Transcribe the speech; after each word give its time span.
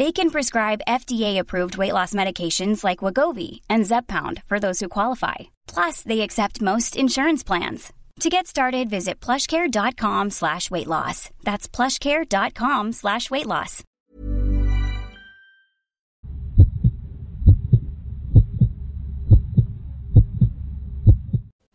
They 0.00 0.12
can 0.12 0.30
prescribe 0.30 0.86
FDA-approved 0.88 1.76
weight 1.76 1.92
loss 1.92 2.14
medications 2.14 2.82
like 2.82 3.04
Wagovi 3.04 3.60
and 3.68 3.84
Zepbound 3.84 4.42
for 4.46 4.58
those 4.58 4.80
who 4.80 4.88
qualify. 4.88 5.50
Plus, 5.66 6.02
they 6.02 6.22
accept 6.22 6.62
most 6.62 6.96
insurance 6.96 7.42
plans. 7.44 7.92
To 8.20 8.30
get 8.30 8.46
started, 8.46 8.88
visit 8.88 9.20
plushcare.com 9.20 10.30
slash 10.30 10.70
weight 10.70 10.86
loss. 10.86 11.28
That's 11.44 11.68
plushcare.com 11.68 12.92
slash 12.92 13.30
weight 13.30 13.46
loss. 13.46 13.82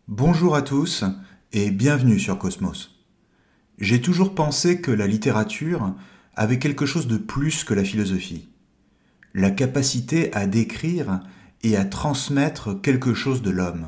Bonjour 0.08 0.56
à 0.56 0.62
tous 0.62 1.04
et 1.52 1.70
bienvenue 1.70 2.18
sur 2.18 2.40
Cosmos. 2.40 2.90
J'ai 3.78 4.00
toujours 4.00 4.34
pensé 4.34 4.80
que 4.80 4.90
la 4.90 5.06
littérature 5.06 5.94
avait 6.36 6.58
quelque 6.58 6.86
chose 6.86 7.06
de 7.06 7.16
plus 7.16 7.64
que 7.64 7.74
la 7.74 7.84
philosophie. 7.84 8.48
La 9.34 9.50
capacité 9.50 10.32
à 10.34 10.46
décrire 10.46 11.20
et 11.62 11.76
à 11.76 11.84
transmettre 11.84 12.80
quelque 12.80 13.14
chose 13.14 13.42
de 13.42 13.50
l'homme. 13.50 13.86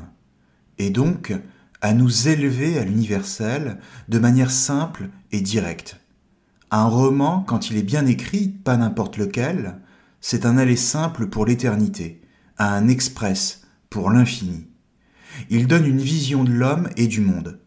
Et 0.77 0.89
donc 0.89 1.33
à 1.81 1.93
nous 1.93 2.27
élever 2.27 2.77
à 2.77 2.83
l'universel 2.83 3.77
de 4.09 4.19
manière 4.19 4.51
simple 4.51 5.09
et 5.31 5.41
directe. 5.41 5.99
Un 6.71 6.85
roman, 6.85 7.43
quand 7.47 7.71
il 7.71 7.77
est 7.77 7.83
bien 7.83 8.05
écrit, 8.05 8.49
pas 8.49 8.77
n'importe 8.77 9.17
lequel, 9.17 9.79
c'est 10.21 10.45
un 10.45 10.57
aller 10.57 10.75
simple 10.75 11.27
pour 11.27 11.45
l'éternité, 11.45 12.21
un 12.57 12.87
express 12.89 13.61
pour 13.89 14.11
l'infini. 14.11 14.67
Il 15.49 15.67
donne 15.67 15.85
une 15.85 16.01
vision 16.01 16.43
de 16.43 16.51
l'homme 16.51 16.89
et 16.97 17.07
du 17.07 17.21
monde. 17.21 17.59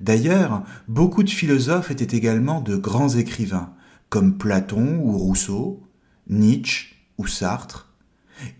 D'ailleurs, 0.00 0.62
beaucoup 0.86 1.24
de 1.24 1.30
philosophes 1.30 1.90
étaient 1.90 2.16
également 2.16 2.60
de 2.60 2.76
grands 2.76 3.08
écrivains, 3.08 3.74
comme 4.08 4.38
Platon 4.38 4.98
ou 5.00 5.16
Rousseau, 5.16 5.82
Nietzsche 6.28 6.94
ou 7.18 7.26
Sartre, 7.26 7.92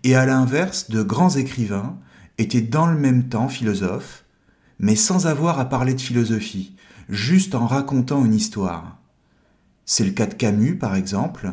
et 0.03 0.15
à 0.15 0.25
l'inverse, 0.25 0.89
de 0.89 1.01
grands 1.01 1.35
écrivains 1.35 1.97
étaient 2.37 2.61
dans 2.61 2.87
le 2.87 2.97
même 2.97 3.29
temps 3.29 3.47
philosophes, 3.47 4.25
mais 4.79 4.95
sans 4.95 5.27
avoir 5.27 5.59
à 5.59 5.65
parler 5.65 5.93
de 5.93 6.01
philosophie, 6.01 6.75
juste 7.09 7.55
en 7.55 7.65
racontant 7.65 8.23
une 8.25 8.33
histoire. 8.33 8.99
C'est 9.85 10.05
le 10.05 10.11
cas 10.11 10.27
de 10.27 10.35
Camus, 10.35 10.77
par 10.77 10.95
exemple, 10.95 11.51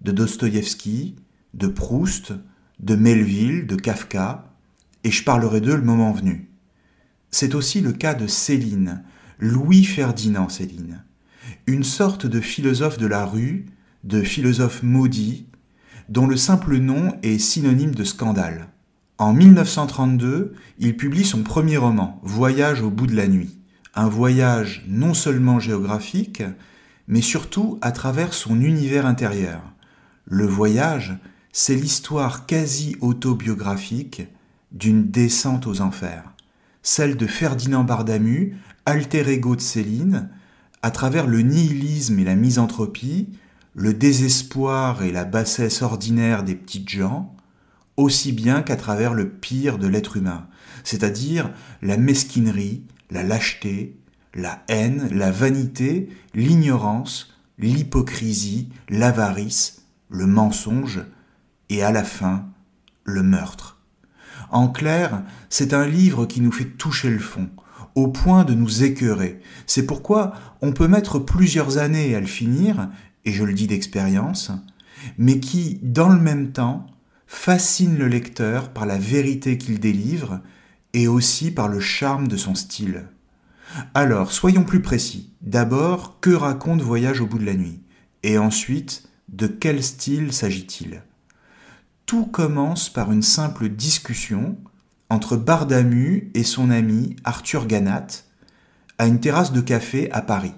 de 0.00 0.12
Dostoïevski, 0.12 1.16
de 1.54 1.66
Proust, 1.66 2.32
de 2.80 2.94
Melville, 2.94 3.66
de 3.66 3.76
Kafka, 3.76 4.52
et 5.04 5.10
je 5.10 5.24
parlerai 5.24 5.60
d'eux 5.60 5.76
le 5.76 5.82
moment 5.82 6.12
venu. 6.12 6.48
C'est 7.30 7.54
aussi 7.54 7.80
le 7.80 7.92
cas 7.92 8.14
de 8.14 8.26
Céline, 8.26 9.02
Louis-Ferdinand 9.38 10.48
Céline, 10.48 11.04
une 11.66 11.84
sorte 11.84 12.26
de 12.26 12.40
philosophe 12.40 12.98
de 12.98 13.06
la 13.06 13.24
rue, 13.24 13.66
de 14.04 14.22
philosophe 14.22 14.82
maudit, 14.82 15.46
dont 16.08 16.26
le 16.26 16.36
simple 16.36 16.76
nom 16.76 17.16
est 17.22 17.38
synonyme 17.38 17.94
de 17.94 18.04
scandale. 18.04 18.68
En 19.18 19.32
1932, 19.32 20.54
il 20.78 20.96
publie 20.96 21.24
son 21.24 21.42
premier 21.42 21.76
roman, 21.76 22.20
Voyage 22.24 22.82
au 22.82 22.90
bout 22.90 23.06
de 23.06 23.14
la 23.14 23.28
nuit, 23.28 23.56
un 23.94 24.08
voyage 24.08 24.84
non 24.88 25.14
seulement 25.14 25.60
géographique, 25.60 26.42
mais 27.06 27.20
surtout 27.20 27.78
à 27.82 27.92
travers 27.92 28.34
son 28.34 28.60
univers 28.60 29.06
intérieur. 29.06 29.60
Le 30.24 30.46
voyage, 30.46 31.16
c'est 31.52 31.74
l'histoire 31.74 32.46
quasi 32.46 32.96
autobiographique 33.00 34.22
d'une 34.72 35.10
descente 35.10 35.66
aux 35.66 35.80
enfers, 35.82 36.32
celle 36.82 37.16
de 37.16 37.26
Ferdinand 37.26 37.84
Bardamu, 37.84 38.56
alter 38.86 39.28
ego 39.28 39.54
de 39.54 39.60
Céline, 39.60 40.30
à 40.82 40.90
travers 40.90 41.26
le 41.26 41.40
nihilisme 41.40 42.18
et 42.18 42.24
la 42.24 42.34
misanthropie, 42.34 43.28
le 43.74 43.94
désespoir 43.94 45.02
et 45.02 45.12
la 45.12 45.24
bassesse 45.24 45.82
ordinaire 45.82 46.42
des 46.42 46.54
petites 46.54 46.88
gens, 46.88 47.34
aussi 47.96 48.32
bien 48.32 48.62
qu'à 48.62 48.76
travers 48.76 49.14
le 49.14 49.30
pire 49.30 49.78
de 49.78 49.86
l'être 49.86 50.16
humain, 50.16 50.48
c'est-à-dire 50.84 51.50
la 51.82 51.96
mesquinerie, 51.96 52.84
la 53.10 53.22
lâcheté, 53.22 53.96
la 54.34 54.62
haine, 54.68 55.08
la 55.12 55.30
vanité, 55.30 56.08
l'ignorance, 56.34 57.34
l'hypocrisie, 57.58 58.68
l'avarice, 58.88 59.82
le 60.08 60.26
mensonge, 60.26 61.02
et 61.68 61.82
à 61.82 61.92
la 61.92 62.04
fin, 62.04 62.46
le 63.04 63.22
meurtre. 63.22 63.78
En 64.50 64.68
clair, 64.68 65.22
c'est 65.48 65.72
un 65.72 65.86
livre 65.86 66.26
qui 66.26 66.40
nous 66.40 66.52
fait 66.52 66.66
toucher 66.66 67.08
le 67.08 67.18
fond, 67.18 67.48
au 67.94 68.08
point 68.08 68.44
de 68.44 68.54
nous 68.54 68.84
écœurer. 68.84 69.40
C'est 69.66 69.86
pourquoi 69.86 70.32
on 70.60 70.72
peut 70.72 70.88
mettre 70.88 71.18
plusieurs 71.18 71.78
années 71.78 72.14
à 72.14 72.20
le 72.20 72.26
finir, 72.26 72.88
et 73.24 73.32
je 73.32 73.44
le 73.44 73.54
dis 73.54 73.66
d'expérience, 73.66 74.50
mais 75.18 75.40
qui, 75.40 75.78
dans 75.82 76.08
le 76.08 76.20
même 76.20 76.52
temps, 76.52 76.86
fascine 77.26 77.96
le 77.96 78.08
lecteur 78.08 78.70
par 78.70 78.86
la 78.86 78.98
vérité 78.98 79.58
qu'il 79.58 79.80
délivre 79.80 80.40
et 80.92 81.08
aussi 81.08 81.50
par 81.50 81.68
le 81.68 81.80
charme 81.80 82.28
de 82.28 82.36
son 82.36 82.54
style. 82.54 83.04
Alors, 83.94 84.32
soyons 84.32 84.64
plus 84.64 84.82
précis. 84.82 85.32
D'abord, 85.40 86.20
que 86.20 86.30
raconte 86.30 86.82
Voyage 86.82 87.20
au 87.20 87.26
bout 87.26 87.38
de 87.38 87.46
la 87.46 87.54
nuit? 87.54 87.80
Et 88.22 88.36
ensuite, 88.38 89.08
de 89.28 89.46
quel 89.46 89.82
style 89.82 90.32
s'agit-il? 90.32 91.02
Tout 92.04 92.26
commence 92.26 92.90
par 92.90 93.10
une 93.10 93.22
simple 93.22 93.70
discussion 93.70 94.58
entre 95.12 95.36
Bardamu 95.36 96.30
et 96.32 96.42
son 96.42 96.70
ami 96.70 97.16
Arthur 97.24 97.66
Ganat 97.66 98.06
à 98.96 99.06
une 99.06 99.20
terrasse 99.20 99.52
de 99.52 99.60
café 99.60 100.10
à 100.10 100.22
Paris. 100.22 100.54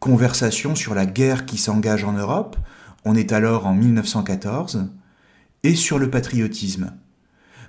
Conversation 0.00 0.74
sur 0.74 0.94
la 0.94 1.06
guerre 1.06 1.46
qui 1.46 1.56
s'engage 1.56 2.04
en 2.04 2.12
Europe, 2.12 2.58
on 3.06 3.14
est 3.14 3.32
alors 3.32 3.66
en 3.66 3.72
1914, 3.72 4.90
et 5.62 5.74
sur 5.74 5.98
le 5.98 6.10
patriotisme. 6.10 6.92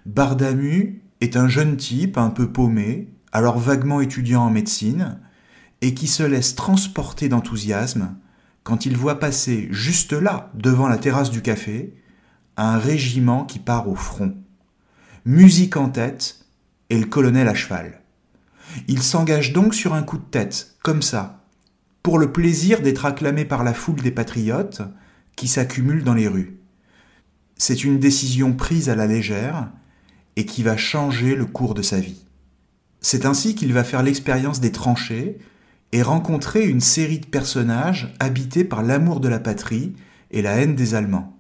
Bardamu 0.06 1.02
est 1.22 1.38
un 1.38 1.48
jeune 1.48 1.78
type 1.78 2.18
un 2.18 2.30
peu 2.30 2.52
paumé, 2.52 3.08
alors 3.32 3.58
vaguement 3.58 4.02
étudiant 4.02 4.42
en 4.42 4.50
médecine, 4.50 5.18
et 5.80 5.94
qui 5.94 6.08
se 6.08 6.24
laisse 6.24 6.56
transporter 6.56 7.30
d'enthousiasme 7.30 8.18
quand 8.64 8.86
il 8.86 8.98
voit 8.98 9.22
passer 9.22 9.70
juste 9.72 10.12
là, 10.12 10.52
devant 10.56 10.90
la 10.90 10.98
terrasse 10.98 11.32
du 11.32 11.42
café, 11.42 11.96
un 12.58 12.78
régiment 12.78 13.46
qui 13.46 13.60
part 13.60 13.88
au 13.88 13.96
front. 13.96 14.36
Musique 15.28 15.75
en 15.75 15.90
tête 15.90 16.46
et 16.91 17.00
le 17.00 17.08
colonel 17.08 17.47
à 17.47 17.55
cheval. 17.55 18.00
Il 18.88 19.02
s'engage 19.02 19.53
donc 19.53 19.73
sur 19.73 19.96
un 19.96 20.03
coup 20.03 20.20
de 20.20 20.23
tête, 20.23 20.76
comme 20.84 21.02
ça, 21.02 21.47
pour 22.03 22.20
le 22.20 22.32
plaisir 22.32 22.84
d'être 22.84 23.08
acclamé 23.08 23.44
par 23.44 23.64
la 23.64 23.73
foule 23.73 24.02
des 24.02 24.11
patriotes 24.11 24.84
qui 25.35 25.47
s'accumulent 25.47 26.03
dans 26.03 26.14
les 26.14 26.28
rues. 26.28 26.59
C'est 27.58 27.84
une 27.84 27.97
décision 27.97 28.53
prise 28.53 28.88
à 28.88 28.96
la 28.96 29.08
légère 29.08 29.72
et 30.35 30.46
qui 30.46 30.61
va 30.61 30.78
changer 30.78 31.34
le 31.34 31.47
cours 31.47 31.73
de 31.73 31.82
sa 31.82 32.00
vie. 32.00 32.23
C'est 33.02 33.26
ainsi 33.26 33.55
qu'il 33.55 33.73
va 33.73 33.84
faire 33.84 34.03
l'expérience 34.03 34.59
des 34.59 34.72
tranchées 34.72 35.40
et 35.91 36.03
rencontrer 36.03 36.67
une 36.67 36.82
série 36.82 37.20
de 37.20 37.26
personnages 37.26 38.14
habités 38.20 38.64
par 38.64 38.84
l'amour 38.84 39.22
de 39.22 39.29
la 39.29 39.40
patrie 39.40 39.96
et 40.29 40.44
la 40.44 40.52
haine 40.58 40.76
des 40.76 40.94
Allemands. 40.94 41.34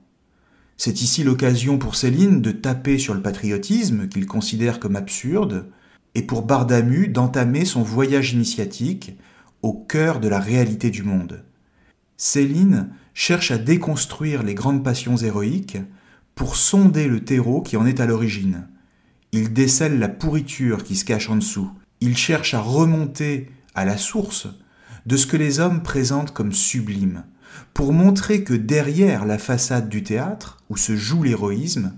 C'est 0.77 1.01
ici 1.01 1.23
l'occasion 1.23 1.77
pour 1.77 1.95
Céline 1.95 2.41
de 2.41 2.51
taper 2.51 2.97
sur 2.97 3.13
le 3.13 3.21
patriotisme 3.21 4.07
qu'il 4.07 4.25
considère 4.25 4.79
comme 4.79 4.95
absurde, 4.95 5.69
et 6.15 6.21
pour 6.21 6.43
Bardamu 6.43 7.09
d'entamer 7.09 7.65
son 7.65 7.83
voyage 7.83 8.33
initiatique 8.33 9.17
au 9.61 9.73
cœur 9.73 10.19
de 10.19 10.27
la 10.27 10.39
réalité 10.39 10.89
du 10.89 11.03
monde. 11.03 11.43
Céline 12.17 12.89
cherche 13.13 13.51
à 13.51 13.57
déconstruire 13.57 14.43
les 14.43 14.55
grandes 14.55 14.83
passions 14.83 15.17
héroïques 15.17 15.77
pour 16.33 16.55
sonder 16.55 17.07
le 17.07 17.23
terreau 17.23 17.61
qui 17.61 17.77
en 17.77 17.85
est 17.85 17.99
à 17.99 18.05
l'origine. 18.05 18.67
il 19.31 19.51
décèle 19.51 19.99
la 19.99 20.07
pourriture 20.07 20.85
qui 20.85 20.95
se 20.95 21.03
cache 21.03 21.29
en 21.29 21.35
dessous, 21.35 21.69
il 21.99 22.15
cherche 22.15 22.53
à 22.53 22.61
remonter 22.61 23.49
à 23.73 23.83
la 23.83 23.97
source 23.97 24.47
de 25.05 25.17
ce 25.17 25.27
que 25.27 25.35
les 25.35 25.59
hommes 25.59 25.83
présentent 25.83 26.31
comme 26.31 26.53
sublime, 26.53 27.23
pour 27.73 27.93
montrer 27.93 28.43
que 28.43 28.53
derrière 28.53 29.25
la 29.25 29.37
façade 29.37 29.89
du 29.89 30.03
théâtre, 30.03 30.57
où 30.69 30.77
se 30.77 30.95
joue 30.95 31.23
l'héroïsme, 31.23 31.93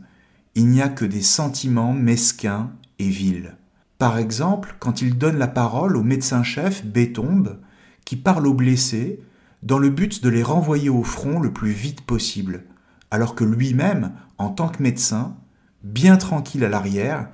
il 0.55 0.67
n'y 0.67 0.81
a 0.81 0.89
que 0.89 1.05
des 1.05 1.21
sentiments 1.21 1.93
mesquins 1.93 2.71
et 2.99 3.09
vils. 3.09 3.55
Par 3.97 4.17
exemple, 4.17 4.75
quand 4.79 5.01
il 5.01 5.17
donne 5.17 5.37
la 5.37 5.47
parole 5.47 5.97
au 5.97 6.03
médecin-chef 6.03 6.85
Bétombe, 6.85 7.59
qui 8.05 8.15
parle 8.15 8.47
aux 8.47 8.53
blessés 8.53 9.19
dans 9.63 9.79
le 9.79 9.89
but 9.89 10.23
de 10.23 10.29
les 10.29 10.43
renvoyer 10.43 10.89
au 10.89 11.03
front 11.03 11.39
le 11.39 11.51
plus 11.51 11.71
vite 11.71 12.01
possible, 12.01 12.63
alors 13.11 13.35
que 13.35 13.43
lui-même, 13.43 14.11
en 14.37 14.49
tant 14.49 14.69
que 14.69 14.83
médecin, 14.83 15.35
bien 15.83 16.17
tranquille 16.17 16.63
à 16.63 16.69
l'arrière, 16.69 17.29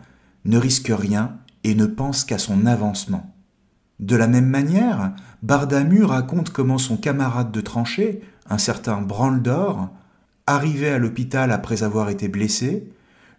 ne 0.45 0.57
risque 0.57 0.91
rien 0.93 1.37
et 1.63 1.75
ne 1.75 1.85
pense 1.85 2.23
qu'à 2.23 2.37
son 2.37 2.65
avancement. 2.65 3.32
De 3.99 4.15
la 4.15 4.27
même 4.27 4.47
manière, 4.47 5.13
Bardamu 5.43 6.03
raconte 6.03 6.49
comment 6.51 6.77
son 6.77 6.97
camarade 6.97 7.51
de 7.51 7.61
tranchée, 7.61 8.21
un 8.49 8.57
certain 8.57 9.01
Branle 9.01 9.41
d'Or, 9.41 9.89
arrivé 10.47 10.89
à 10.89 10.97
l'hôpital 10.97 11.51
après 11.51 11.83
avoir 11.83 12.09
été 12.09 12.27
blessé, 12.27 12.91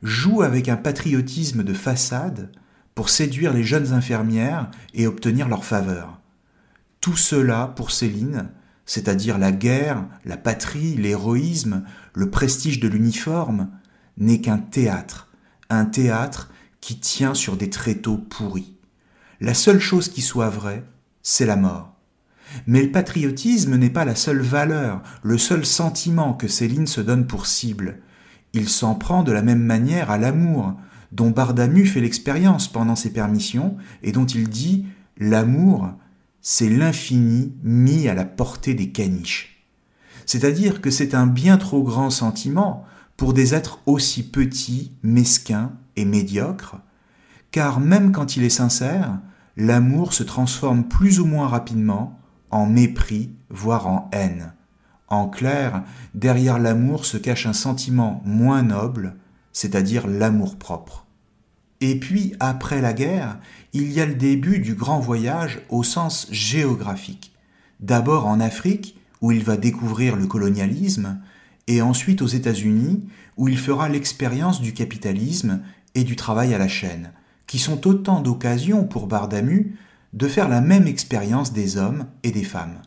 joue 0.03 0.43
avec 0.43 0.69
un 0.69 0.77
patriotisme 0.77 1.63
de 1.63 1.75
façade 1.75 2.51
pour 2.95 3.09
séduire 3.09 3.53
les 3.53 3.65
jeunes 3.65 3.93
infirmières 3.93 4.71
et 4.93 5.07
obtenir 5.07 5.49
leur 5.49 5.65
faveur. 5.65 6.21
Tout 7.01 7.17
cela, 7.17 7.73
pour 7.75 7.91
Céline, 7.91 8.49
c'est-à-dire 8.87 9.39
la 9.39 9.53
guerre, 9.53 10.05
la 10.25 10.37
patrie, 10.37 10.95
l'héroïsme, 10.95 11.85
le 12.15 12.31
prestige 12.31 12.81
de 12.81 12.89
l'uniforme, 12.89 13.71
n'est 14.19 14.41
qu'un 14.41 14.59
théâtre, 14.59 15.29
un 15.71 15.87
théâtre 15.87 16.51
qui 16.81 16.99
tient 16.99 17.35
sur 17.35 17.57
des 17.57 17.71
tréteaux 17.71 18.19
pourris. 18.19 18.74
La 19.41 19.55
seule 19.55 19.81
chose 19.81 20.09
qui 20.09 20.23
soit 20.23 20.49
vraie, 20.49 20.85
c'est 21.23 21.47
la 21.47 21.57
mort. 21.57 21.95
Mais 22.67 22.83
le 22.83 22.93
patriotisme 22.93 23.77
n'est 23.77 23.91
pas 23.91 24.05
la 24.05 24.15
seule 24.15 24.41
valeur, 24.41 25.03
le 25.23 25.39
seul 25.39 25.65
sentiment 25.67 26.35
que 26.35 26.49
Céline 26.49 26.87
se 26.87 27.01
donne 27.01 27.27
pour 27.27 27.47
cible. 27.47 28.01
Il 28.53 28.69
s'en 28.69 28.95
prend 28.95 29.23
de 29.23 29.33
la 29.33 29.43
même 29.43 29.63
manière 29.63 30.11
à 30.11 30.19
l'amour, 30.19 30.75
dont 31.11 31.31
Bardamu 31.31 31.87
fait 31.87 32.01
l'expérience 32.01 32.69
pendant 32.69 32.97
ses 32.97 33.13
permissions 33.13 33.77
et 34.03 34.13
dont 34.13 34.27
il 34.27 34.49
dit 34.49 34.87
L'amour, 35.19 35.91
c'est 36.41 36.69
l'infini 36.69 37.55
mis 37.63 38.09
à 38.09 38.15
la 38.15 38.25
portée 38.25 38.75
des 38.75 38.91
caniches. 38.91 39.67
C'est-à-dire 40.27 40.81
que 40.81 40.91
c'est 40.91 41.15
un 41.15 41.27
bien 41.27 41.57
trop 41.57 41.83
grand 41.83 42.11
sentiment 42.11 42.85
pour 43.17 43.33
des 43.33 43.55
êtres 43.55 43.81
aussi 43.87 44.23
petits, 44.23 44.93
mesquins 45.03 45.73
et 45.97 46.05
médiocres, 46.05 46.77
car 47.55 47.79
même 47.79 48.11
quand 48.11 48.37
il 48.37 48.43
est 48.43 48.51
sincère, 48.51 49.21
l'amour 49.57 50.13
se 50.13 50.25
transforme 50.25 50.89
plus 50.89 51.21
ou 51.21 51.25
moins 51.25 51.47
rapidement 51.47 52.19
en 52.51 52.67
mépris, 52.67 53.31
voire 53.49 53.87
en 53.87 54.11
haine. 54.13 54.55
En 55.07 55.29
clair, 55.29 55.85
derrière 56.15 56.59
l'amour 56.59 57.05
se 57.05 57.17
cache 57.17 57.47
un 57.47 57.53
sentiment 57.53 58.21
moins 58.25 58.65
noble, 58.65 59.15
c'est-à-dire 59.53 60.09
l'amour-propre. 60.09 61.07
Et 61.81 62.01
puis, 62.01 62.35
après 62.41 62.81
la 62.81 62.93
guerre, 62.93 63.39
il 63.73 63.93
y 63.93 64.01
a 64.01 64.07
le 64.07 64.17
début 64.17 64.59
du 64.59 64.75
grand 64.75 64.99
voyage 64.99 65.61
au 65.69 65.85
sens 65.85 66.27
géographique. 66.33 67.37
D'abord 67.79 68.27
en 68.27 68.41
Afrique, 68.41 68.99
où 69.21 69.31
il 69.31 69.45
va 69.45 69.57
découvrir 69.57 70.17
le 70.17 70.27
colonialisme, 70.27 71.21
et 71.69 71.83
ensuite 71.83 72.21
aux 72.21 72.27
États-Unis, 72.27 73.05
où 73.37 73.47
il 73.47 73.59
fera 73.59 73.89
l'expérience 73.89 74.61
du 74.61 74.73
capitalisme 74.73 75.63
et 75.95 76.03
du 76.03 76.17
travail 76.17 76.53
à 76.53 76.59
la 76.59 76.67
chaîne, 76.67 77.13
qui 77.47 77.59
sont 77.59 77.87
autant 77.87 78.21
d'occasions 78.21 78.85
pour 78.85 79.07
Bardamu 79.07 79.77
de 80.13 80.29
faire 80.29 80.49
la 80.49 80.61
même 80.61 80.87
expérience 80.87 81.53
des 81.53 81.77
hommes 81.77 82.07
et 82.23 82.31
des 82.31 82.45
femmes. 82.45 82.81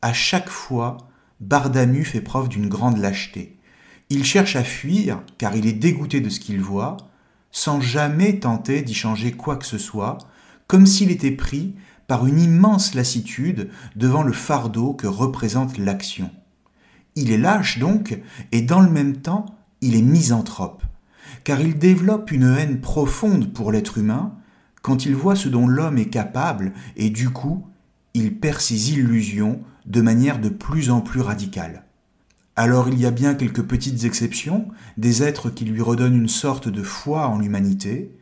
À 0.00 0.12
chaque 0.12 0.48
fois, 0.48 0.98
Bardamu 1.40 2.04
fait 2.04 2.20
preuve 2.20 2.48
d'une 2.48 2.68
grande 2.68 2.98
lâcheté. 2.98 3.58
Il 4.10 4.24
cherche 4.24 4.56
à 4.56 4.64
fuir 4.64 5.22
car 5.38 5.56
il 5.56 5.66
est 5.66 5.72
dégoûté 5.72 6.20
de 6.20 6.28
ce 6.28 6.40
qu'il 6.40 6.60
voit, 6.60 6.96
sans 7.50 7.80
jamais 7.80 8.38
tenter 8.38 8.82
d'y 8.82 8.94
changer 8.94 9.32
quoi 9.32 9.56
que 9.56 9.66
ce 9.66 9.78
soit, 9.78 10.18
comme 10.66 10.86
s'il 10.86 11.10
était 11.10 11.32
pris 11.32 11.74
par 12.06 12.26
une 12.26 12.40
immense 12.40 12.94
lassitude 12.94 13.70
devant 13.96 14.22
le 14.22 14.32
fardeau 14.32 14.94
que 14.94 15.06
représente 15.06 15.78
l'action. 15.78 16.30
Il 17.14 17.30
est 17.30 17.38
lâche 17.38 17.78
donc, 17.78 18.18
et 18.52 18.62
dans 18.62 18.80
le 18.80 18.90
même 18.90 19.16
temps, 19.16 19.46
il 19.80 19.96
est 19.96 20.02
misanthrope, 20.02 20.82
car 21.44 21.60
il 21.60 21.78
développe 21.78 22.30
une 22.30 22.44
haine 22.56 22.80
profonde 22.80 23.52
pour 23.52 23.72
l'être 23.72 23.98
humain 23.98 24.34
quand 24.82 25.06
il 25.06 25.14
voit 25.14 25.36
ce 25.36 25.48
dont 25.48 25.66
l'homme 25.66 25.98
est 25.98 26.10
capable, 26.10 26.72
et 26.96 27.08
du 27.08 27.30
coup, 27.30 27.64
il 28.14 28.38
perd 28.38 28.60
ses 28.60 28.92
illusions 28.92 29.60
de 29.86 30.00
manière 30.00 30.40
de 30.40 30.48
plus 30.48 30.90
en 30.90 31.00
plus 31.00 31.20
radicale. 31.20 31.84
Alors 32.56 32.88
il 32.88 32.98
y 32.98 33.06
a 33.06 33.10
bien 33.10 33.34
quelques 33.34 33.62
petites 33.62 34.04
exceptions, 34.04 34.68
des 34.98 35.22
êtres 35.22 35.50
qui 35.50 35.64
lui 35.64 35.80
redonnent 35.80 36.16
une 36.16 36.28
sorte 36.28 36.68
de 36.68 36.82
foi 36.82 37.28
en 37.28 37.38
l'humanité, 37.38 38.14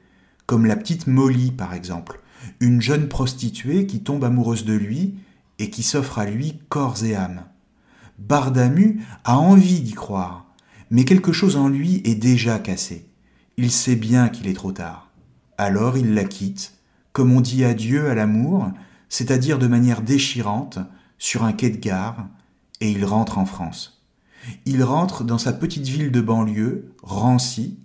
comme 0.46 0.66
la 0.66 0.76
petite 0.76 1.06
Molly 1.06 1.50
par 1.50 1.74
exemple, 1.74 2.20
une 2.60 2.80
jeune 2.80 3.08
prostituée 3.08 3.86
qui 3.86 4.02
tombe 4.02 4.22
amoureuse 4.22 4.64
de 4.64 4.74
lui 4.74 5.14
et 5.58 5.70
qui 5.70 5.82
s'offre 5.82 6.18
à 6.18 6.26
lui 6.26 6.60
corps 6.68 7.02
et 7.02 7.16
âme. 7.16 7.42
Bardamu 8.18 9.02
a 9.24 9.38
envie 9.38 9.80
d'y 9.80 9.94
croire, 9.94 10.46
mais 10.90 11.04
quelque 11.04 11.32
chose 11.32 11.56
en 11.56 11.68
lui 11.68 12.00
est 12.04 12.14
déjà 12.14 12.58
cassé. 12.58 13.09
Il 13.62 13.70
sait 13.70 13.94
bien 13.94 14.30
qu'il 14.30 14.48
est 14.48 14.54
trop 14.54 14.72
tard. 14.72 15.10
Alors 15.58 15.98
il 15.98 16.14
la 16.14 16.24
quitte, 16.24 16.78
comme 17.12 17.30
on 17.30 17.42
dit 17.42 17.62
adieu 17.62 18.08
à 18.08 18.14
l'amour, 18.14 18.70
c'est-à-dire 19.10 19.58
de 19.58 19.66
manière 19.66 20.00
déchirante, 20.00 20.78
sur 21.18 21.44
un 21.44 21.52
quai 21.52 21.68
de 21.68 21.76
gare, 21.76 22.26
et 22.80 22.90
il 22.90 23.04
rentre 23.04 23.36
en 23.36 23.44
France. 23.44 24.02
Il 24.64 24.82
rentre 24.82 25.24
dans 25.24 25.36
sa 25.36 25.52
petite 25.52 25.86
ville 25.86 26.10
de 26.10 26.22
banlieue, 26.22 26.94
Rancy, 27.02 27.78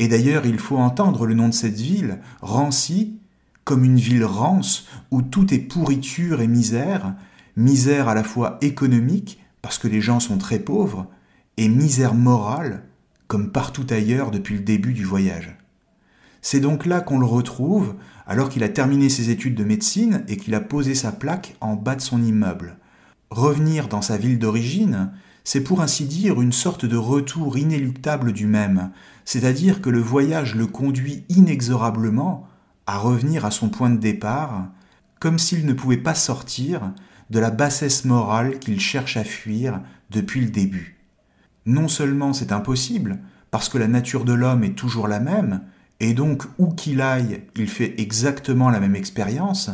et 0.00 0.08
d'ailleurs 0.08 0.44
il 0.44 0.58
faut 0.58 0.76
entendre 0.76 1.24
le 1.24 1.32
nom 1.32 1.48
de 1.48 1.54
cette 1.54 1.80
ville, 1.80 2.20
Rancy, 2.42 3.18
comme 3.64 3.84
une 3.84 3.96
ville 3.96 4.26
rance 4.26 4.86
où 5.10 5.22
tout 5.22 5.54
est 5.54 5.60
pourriture 5.60 6.42
et 6.42 6.46
misère, 6.46 7.14
misère 7.56 8.08
à 8.08 8.14
la 8.14 8.22
fois 8.22 8.58
économique, 8.60 9.40
parce 9.62 9.78
que 9.78 9.88
les 9.88 10.02
gens 10.02 10.20
sont 10.20 10.36
très 10.36 10.58
pauvres, 10.58 11.06
et 11.56 11.70
misère 11.70 12.12
morale, 12.12 12.85
comme 13.28 13.50
partout 13.50 13.86
ailleurs 13.90 14.30
depuis 14.30 14.54
le 14.54 14.60
début 14.60 14.92
du 14.92 15.04
voyage. 15.04 15.56
C'est 16.42 16.60
donc 16.60 16.86
là 16.86 17.00
qu'on 17.00 17.18
le 17.18 17.26
retrouve, 17.26 17.96
alors 18.26 18.48
qu'il 18.48 18.62
a 18.62 18.68
terminé 18.68 19.08
ses 19.08 19.30
études 19.30 19.56
de 19.56 19.64
médecine 19.64 20.24
et 20.28 20.36
qu'il 20.36 20.54
a 20.54 20.60
posé 20.60 20.94
sa 20.94 21.12
plaque 21.12 21.56
en 21.60 21.74
bas 21.74 21.96
de 21.96 22.00
son 22.00 22.22
immeuble. 22.22 22.76
Revenir 23.30 23.88
dans 23.88 24.02
sa 24.02 24.16
ville 24.16 24.38
d'origine, 24.38 25.10
c'est 25.42 25.62
pour 25.62 25.80
ainsi 25.80 26.04
dire 26.04 26.40
une 26.40 26.52
sorte 26.52 26.84
de 26.84 26.96
retour 26.96 27.58
inéluctable 27.58 28.32
du 28.32 28.46
même, 28.46 28.90
c'est-à-dire 29.24 29.80
que 29.80 29.90
le 29.90 30.00
voyage 30.00 30.54
le 30.54 30.66
conduit 30.66 31.24
inexorablement 31.28 32.46
à 32.86 32.98
revenir 32.98 33.44
à 33.44 33.50
son 33.50 33.68
point 33.68 33.90
de 33.90 33.98
départ, 33.98 34.68
comme 35.18 35.38
s'il 35.38 35.66
ne 35.66 35.72
pouvait 35.72 35.96
pas 35.96 36.14
sortir 36.14 36.92
de 37.30 37.40
la 37.40 37.50
bassesse 37.50 38.04
morale 38.04 38.58
qu'il 38.58 38.80
cherche 38.80 39.16
à 39.16 39.24
fuir 39.24 39.80
depuis 40.10 40.40
le 40.40 40.50
début. 40.50 40.95
Non 41.66 41.88
seulement 41.88 42.32
c'est 42.32 42.52
impossible, 42.52 43.18
parce 43.50 43.68
que 43.68 43.78
la 43.78 43.88
nature 43.88 44.24
de 44.24 44.32
l'homme 44.32 44.64
est 44.64 44.76
toujours 44.76 45.08
la 45.08 45.20
même, 45.20 45.62
et 46.00 46.14
donc 46.14 46.44
où 46.58 46.68
qu'il 46.68 47.00
aille, 47.00 47.42
il 47.56 47.68
fait 47.68 48.00
exactement 48.00 48.70
la 48.70 48.80
même 48.80 48.96
expérience, 48.96 49.70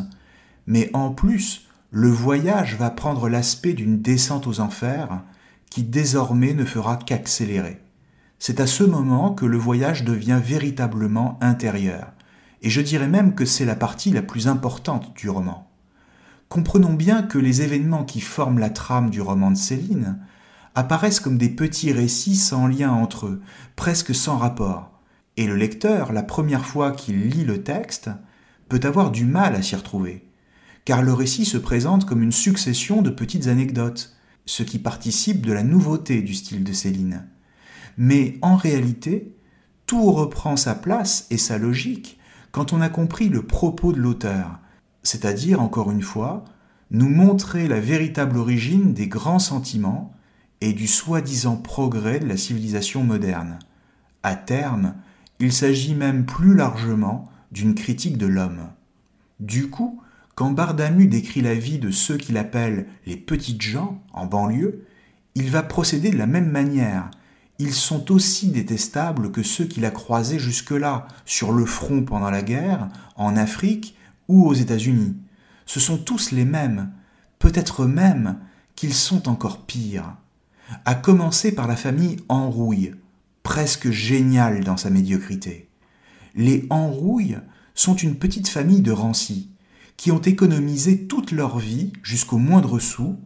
mais 0.67 0.91
en 0.95 1.11
plus, 1.11 1.69
le 1.91 2.09
voyage 2.09 2.77
va 2.77 2.91
prendre 2.91 3.29
l'aspect 3.29 3.75
d'une 3.75 4.01
descente 4.01 4.47
aux 4.47 4.61
enfers 4.61 5.23
qui 5.69 5.83
désormais 5.83 6.55
ne 6.55 6.65
fera 6.65 6.97
qu'accélérer. 6.97 7.81
C'est 8.39 8.61
à 8.61 8.67
ce 8.67 8.85
moment 8.85 9.35
que 9.35 9.47
le 9.47 9.59
voyage 9.59 10.05
devient 10.05 10.41
véritablement 10.43 11.39
intérieur, 11.41 12.13
et 12.63 12.71
je 12.71 12.81
dirais 12.81 13.09
même 13.09 13.35
que 13.35 13.45
c'est 13.45 13.65
la 13.65 13.77
partie 13.77 14.11
la 14.11 14.23
plus 14.23 14.49
importante 14.49 15.15
du 15.15 15.29
roman. 15.29 15.69
Comprenons 16.49 16.93
bien 16.93 17.23
que 17.23 17.39
les 17.39 17.63
événements 17.63 18.05
qui 18.05 18.21
forment 18.21 18.59
la 18.59 18.71
trame 18.71 19.11
du 19.11 19.21
roman 19.21 19.51
de 19.51 19.57
Céline 19.57 20.19
apparaissent 20.75 21.21
comme 21.21 21.39
des 21.39 21.49
petits 21.49 21.93
récits 21.93 22.37
sans 22.37 22.67
lien 22.67 22.91
entre 22.91 23.27
eux, 23.27 23.43
presque 23.77 24.15
sans 24.15 24.37
rapport, 24.37 24.91
et 25.37 25.47
le 25.47 25.57
lecteur, 25.57 26.13
la 26.13 26.23
première 26.23 26.65
fois 26.65 26.93
qu'il 26.93 27.29
lit 27.29 27.45
le 27.45 27.63
texte, 27.63 28.11
peut 28.69 28.81
avoir 28.85 29.11
du 29.11 29.25
mal 29.25 29.55
à 29.55 29.63
s'y 29.63 29.77
retrouver, 29.77 30.25
car 30.85 31.03
le 31.03 31.13
récit 31.13 31.45
se 31.45 31.59
présente 31.59 32.07
comme 32.07 32.23
une 32.23 32.33
succession 32.33 33.03
de 33.03 33.11
petites 33.11 33.47
anecdotes, 33.47 34.17
ce 34.47 34.63
qui 34.63 34.79
participe 34.79 35.45
de 35.47 35.53
la 35.53 35.63
nouveauté 35.63 36.23
du 36.23 36.35
style 36.35 36.65
de 36.65 36.73
Céline. 36.73 37.27
Mais 37.97 38.39
en 38.43 38.57
réalité, 38.57 39.37
tout 39.87 40.11
reprend 40.13 40.57
sa 40.57 40.75
place 40.75 41.27
et 41.31 41.37
sa 41.37 41.59
logique 41.59 42.19
quand 42.51 42.73
on 42.73 42.81
a 42.81 42.89
compris 42.89 43.29
le 43.29 43.43
propos 43.43 43.93
de 43.93 43.99
l'auteur, 43.99 44.59
c'est-à-dire, 45.03 45.61
encore 45.61 45.91
une 45.91 46.03
fois, 46.03 46.45
nous 46.91 47.09
montrer 47.09 47.69
la 47.69 47.81
véritable 47.81 48.37
origine 48.37 48.93
des 48.93 49.09
grands 49.09 49.39
sentiments 49.39 50.15
et 50.63 50.73
du 50.75 50.87
soi-disant 50.87 51.57
progrès 51.57 52.21
de 52.21 52.27
la 52.29 52.37
civilisation 52.37 53.03
moderne. 53.03 53.59
À 54.23 54.37
terme, 54.37 54.95
il 55.41 55.53
s'agit 55.53 55.97
même 55.97 56.25
plus 56.25 56.55
largement 56.55 57.29
d'une 57.51 57.75
critique 57.75 58.17
de 58.17 58.29
l'homme. 58.29 58.69
Du 59.41 59.71
coup, 59.71 60.01
quand 60.37 60.53
Bardamu 60.53 61.09
décrit 61.09 61.41
la 61.41 61.57
vie 61.57 61.81
de 61.81 61.91
ceux 61.91 62.17
qu'il 62.17 62.37
appelle 62.37 62.87
les 63.07 63.17
petites 63.17 63.61
gens 63.61 64.01
en 64.13 64.27
banlieue, 64.27 64.87
il 65.35 65.51
va 65.51 65.65
procéder 65.65 66.11
de 66.11 66.17
la 66.17 66.29
même 66.29 66.53
manière. 66.53 67.11
Ils 67.59 67.75
sont 67.75 68.13
aussi 68.13 68.53
détestables 68.53 69.33
que 69.33 69.43
ceux 69.43 69.65
qu'il 69.65 69.85
a 69.85 69.91
croisés 69.91 70.39
jusque-là, 70.39 71.09
sur 71.27 71.51
le 71.51 71.67
front 71.67 72.05
pendant 72.05 72.31
la 72.31 72.43
guerre, 72.43 72.89
en 73.17 73.37
Afrique 73.37 73.97
ou 74.29 74.47
aux 74.47 74.55
États-Unis. 74.55 75.17
Ce 75.67 75.81
sont 75.81 75.99
tous 75.99 76.31
les 76.31 76.45
mêmes, 76.45 76.93
peut-être 77.41 77.85
même 77.85 78.39
qu'ils 78.77 78.95
sont 78.95 79.29
encore 79.29 79.67
pires. 79.67 80.15
À 80.85 80.95
commencer 80.95 81.55
par 81.55 81.67
la 81.67 81.77
famille 81.77 82.19
Enrouille, 82.29 82.95
presque 83.43 83.91
géniale 83.91 84.65
dans 84.65 84.77
sa 84.77 84.91
médiocrité. 84.91 85.69
Les 86.35 86.67
Enrouille 86.71 87.39
sont 87.75 87.95
une 87.95 88.17
petite 88.17 88.49
famille 88.49 88.81
de 88.81 88.93
rancis 88.93 89.51
qui 89.97 90.11
ont 90.11 90.21
économisé 90.21 91.07
toute 91.07 91.31
leur 91.33 91.59
vie 91.59 91.93
jusqu'au 92.03 92.39
moindre 92.39 92.79
sou 92.79 93.19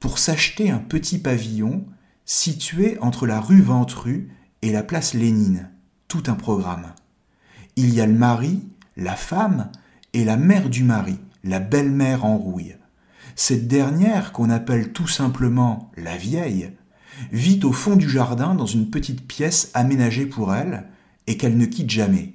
pour 0.00 0.18
s'acheter 0.18 0.70
un 0.70 0.78
petit 0.78 1.18
pavillon 1.18 1.84
situé 2.24 2.98
entre 3.00 3.26
la 3.26 3.40
rue 3.40 3.62
Ventru 3.62 4.30
et 4.62 4.72
la 4.72 4.82
place 4.82 5.14
Lénine. 5.14 5.70
Tout 6.08 6.24
un 6.26 6.34
programme. 6.34 6.92
Il 7.76 7.92
y 7.94 8.00
a 8.00 8.06
le 8.06 8.12
mari, 8.12 8.62
la 8.96 9.16
femme 9.16 9.70
et 10.12 10.24
la 10.24 10.36
mère 10.36 10.68
du 10.68 10.84
mari, 10.84 11.18
la 11.42 11.58
belle-mère 11.58 12.24
en 12.24 12.36
rouille. 12.36 12.76
Cette 13.34 13.66
dernière, 13.66 14.32
qu'on 14.32 14.50
appelle 14.50 14.92
tout 14.92 15.08
simplement 15.08 15.90
la 15.96 16.16
vieille, 16.16 16.70
vit 17.30 17.60
au 17.64 17.72
fond 17.72 17.96
du 17.96 18.08
jardin 18.08 18.54
dans 18.54 18.66
une 18.66 18.90
petite 18.90 19.26
pièce 19.26 19.70
aménagée 19.74 20.26
pour 20.26 20.54
elle 20.54 20.88
et 21.26 21.36
qu'elle 21.36 21.56
ne 21.56 21.66
quitte 21.66 21.90
jamais. 21.90 22.34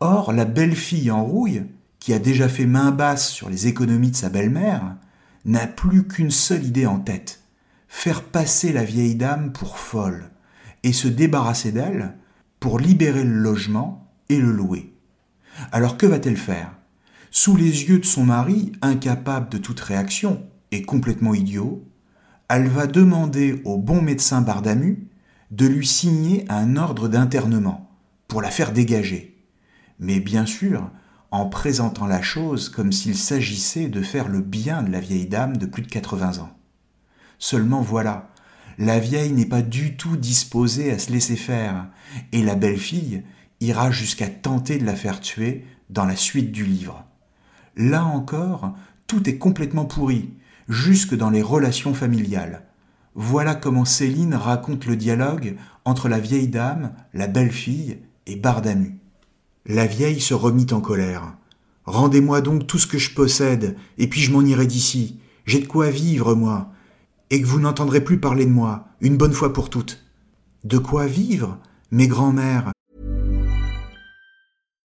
Or, 0.00 0.32
la 0.32 0.44
belle-fille 0.44 1.10
en 1.10 1.24
rouille, 1.24 1.64
qui 2.00 2.12
a 2.12 2.18
déjà 2.18 2.48
fait 2.48 2.66
main 2.66 2.90
basse 2.90 3.30
sur 3.30 3.48
les 3.48 3.66
économies 3.66 4.10
de 4.10 4.16
sa 4.16 4.28
belle-mère, 4.28 4.96
n'a 5.44 5.66
plus 5.66 6.06
qu'une 6.06 6.30
seule 6.30 6.64
idée 6.64 6.86
en 6.86 6.98
tête, 6.98 7.42
faire 7.88 8.22
passer 8.22 8.72
la 8.72 8.84
vieille 8.84 9.14
dame 9.14 9.52
pour 9.52 9.78
folle, 9.78 10.30
et 10.82 10.92
se 10.92 11.08
débarrasser 11.08 11.72
d'elle 11.72 12.14
pour 12.60 12.78
libérer 12.78 13.24
le 13.24 13.38
logement 13.38 14.10
et 14.28 14.38
le 14.38 14.50
louer. 14.50 14.92
Alors 15.72 15.96
que 15.96 16.06
va-t-elle 16.06 16.36
faire? 16.36 16.72
Sous 17.30 17.56
les 17.56 17.84
yeux 17.84 17.98
de 17.98 18.04
son 18.04 18.24
mari, 18.24 18.72
incapable 18.82 19.48
de 19.48 19.58
toute 19.58 19.80
réaction 19.80 20.42
et 20.72 20.82
complètement 20.82 21.34
idiot, 21.34 21.84
elle 22.48 22.68
va 22.68 22.86
demander 22.86 23.62
au 23.64 23.78
bon 23.78 24.02
médecin 24.02 24.40
Bardamu 24.40 25.08
de 25.50 25.66
lui 25.66 25.86
signer 25.86 26.44
un 26.48 26.76
ordre 26.76 27.08
d'internement 27.08 27.90
pour 28.28 28.42
la 28.42 28.50
faire 28.50 28.72
dégager. 28.72 29.36
Mais 29.98 30.20
bien 30.20 30.46
sûr, 30.46 30.90
en 31.30 31.46
présentant 31.46 32.06
la 32.06 32.22
chose 32.22 32.68
comme 32.68 32.92
s'il 32.92 33.16
s'agissait 33.16 33.88
de 33.88 34.02
faire 34.02 34.28
le 34.28 34.40
bien 34.40 34.82
de 34.82 34.90
la 34.90 35.00
vieille 35.00 35.26
dame 35.26 35.56
de 35.56 35.66
plus 35.66 35.82
de 35.82 35.88
80 35.88 36.38
ans. 36.38 36.56
Seulement 37.38 37.80
voilà, 37.80 38.30
la 38.78 38.98
vieille 38.98 39.32
n'est 39.32 39.46
pas 39.46 39.62
du 39.62 39.96
tout 39.96 40.16
disposée 40.16 40.90
à 40.90 40.98
se 40.98 41.12
laisser 41.12 41.36
faire, 41.36 41.88
et 42.32 42.42
la 42.42 42.54
belle-fille 42.54 43.22
ira 43.60 43.90
jusqu'à 43.90 44.28
tenter 44.28 44.78
de 44.78 44.84
la 44.84 44.96
faire 44.96 45.20
tuer 45.20 45.64
dans 45.90 46.04
la 46.04 46.16
suite 46.16 46.52
du 46.52 46.64
livre. 46.64 47.04
Là 47.76 48.04
encore, 48.04 48.74
tout 49.06 49.28
est 49.28 49.38
complètement 49.38 49.84
pourri, 49.84 50.34
jusque 50.68 51.14
dans 51.14 51.30
les 51.30 51.42
relations 51.42 51.94
familiales. 51.94 52.64
Voilà 53.14 53.54
comment 53.54 53.84
Céline 53.84 54.34
raconte 54.34 54.86
le 54.86 54.96
dialogue 54.96 55.56
entre 55.84 56.08
la 56.08 56.18
vieille 56.18 56.48
dame, 56.48 56.92
la 57.12 57.26
belle-fille 57.26 57.98
et 58.26 58.36
Bardamu. 58.36 58.98
La 59.66 59.86
vieille 59.86 60.20
se 60.20 60.34
remit 60.34 60.66
en 60.72 60.80
colère. 60.80 61.36
Rendez-moi 61.84 62.40
donc 62.40 62.66
tout 62.66 62.78
ce 62.78 62.86
que 62.86 62.98
je 62.98 63.14
possède, 63.14 63.76
et 63.98 64.08
puis 64.08 64.20
je 64.20 64.32
m'en 64.32 64.42
irai 64.42 64.66
d'ici. 64.66 65.20
J'ai 65.46 65.60
de 65.60 65.66
quoi 65.66 65.90
vivre, 65.90 66.34
moi. 66.34 66.72
Et 67.30 67.40
que 67.40 67.46
vous 67.46 67.60
n'entendrez 67.60 68.02
plus 68.02 68.18
parler 68.18 68.46
de 68.46 68.50
moi, 68.50 68.88
une 69.00 69.16
bonne 69.16 69.32
fois 69.32 69.52
pour 69.52 69.70
toutes. 69.70 70.04
De 70.64 70.78
quoi 70.78 71.06
vivre 71.06 71.58
Mes 71.90 72.08
grands-mères, 72.08 72.72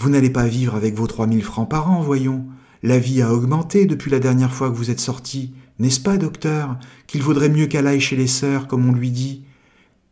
Vous 0.00 0.08
n'allez 0.08 0.30
pas 0.30 0.46
vivre 0.46 0.76
avec 0.76 0.94
vos 0.94 1.06
3000 1.06 1.44
francs 1.44 1.68
par 1.68 1.90
an, 1.90 2.00
voyons. 2.00 2.46
La 2.82 2.98
vie 2.98 3.20
a 3.20 3.34
augmenté 3.34 3.84
depuis 3.84 4.10
la 4.10 4.18
dernière 4.18 4.54
fois 4.54 4.70
que 4.70 4.76
vous 4.76 4.90
êtes 4.90 4.98
sorti. 4.98 5.52
N'est-ce 5.78 6.00
pas, 6.00 6.16
docteur, 6.16 6.78
qu'il 7.06 7.22
vaudrait 7.22 7.50
mieux 7.50 7.66
qu'elle 7.66 7.86
aille 7.86 8.00
chez 8.00 8.16
les 8.16 8.26
sœurs, 8.26 8.66
comme 8.66 8.88
on 8.88 8.94
lui 8.94 9.10
dit? 9.10 9.44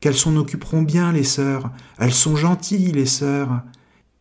Qu'elles 0.00 0.14
s'en 0.14 0.36
occuperont 0.36 0.82
bien, 0.82 1.10
les 1.10 1.24
sœurs. 1.24 1.70
Elles 1.96 2.12
sont 2.12 2.36
gentilles, 2.36 2.92
les 2.92 3.06
sœurs. 3.06 3.62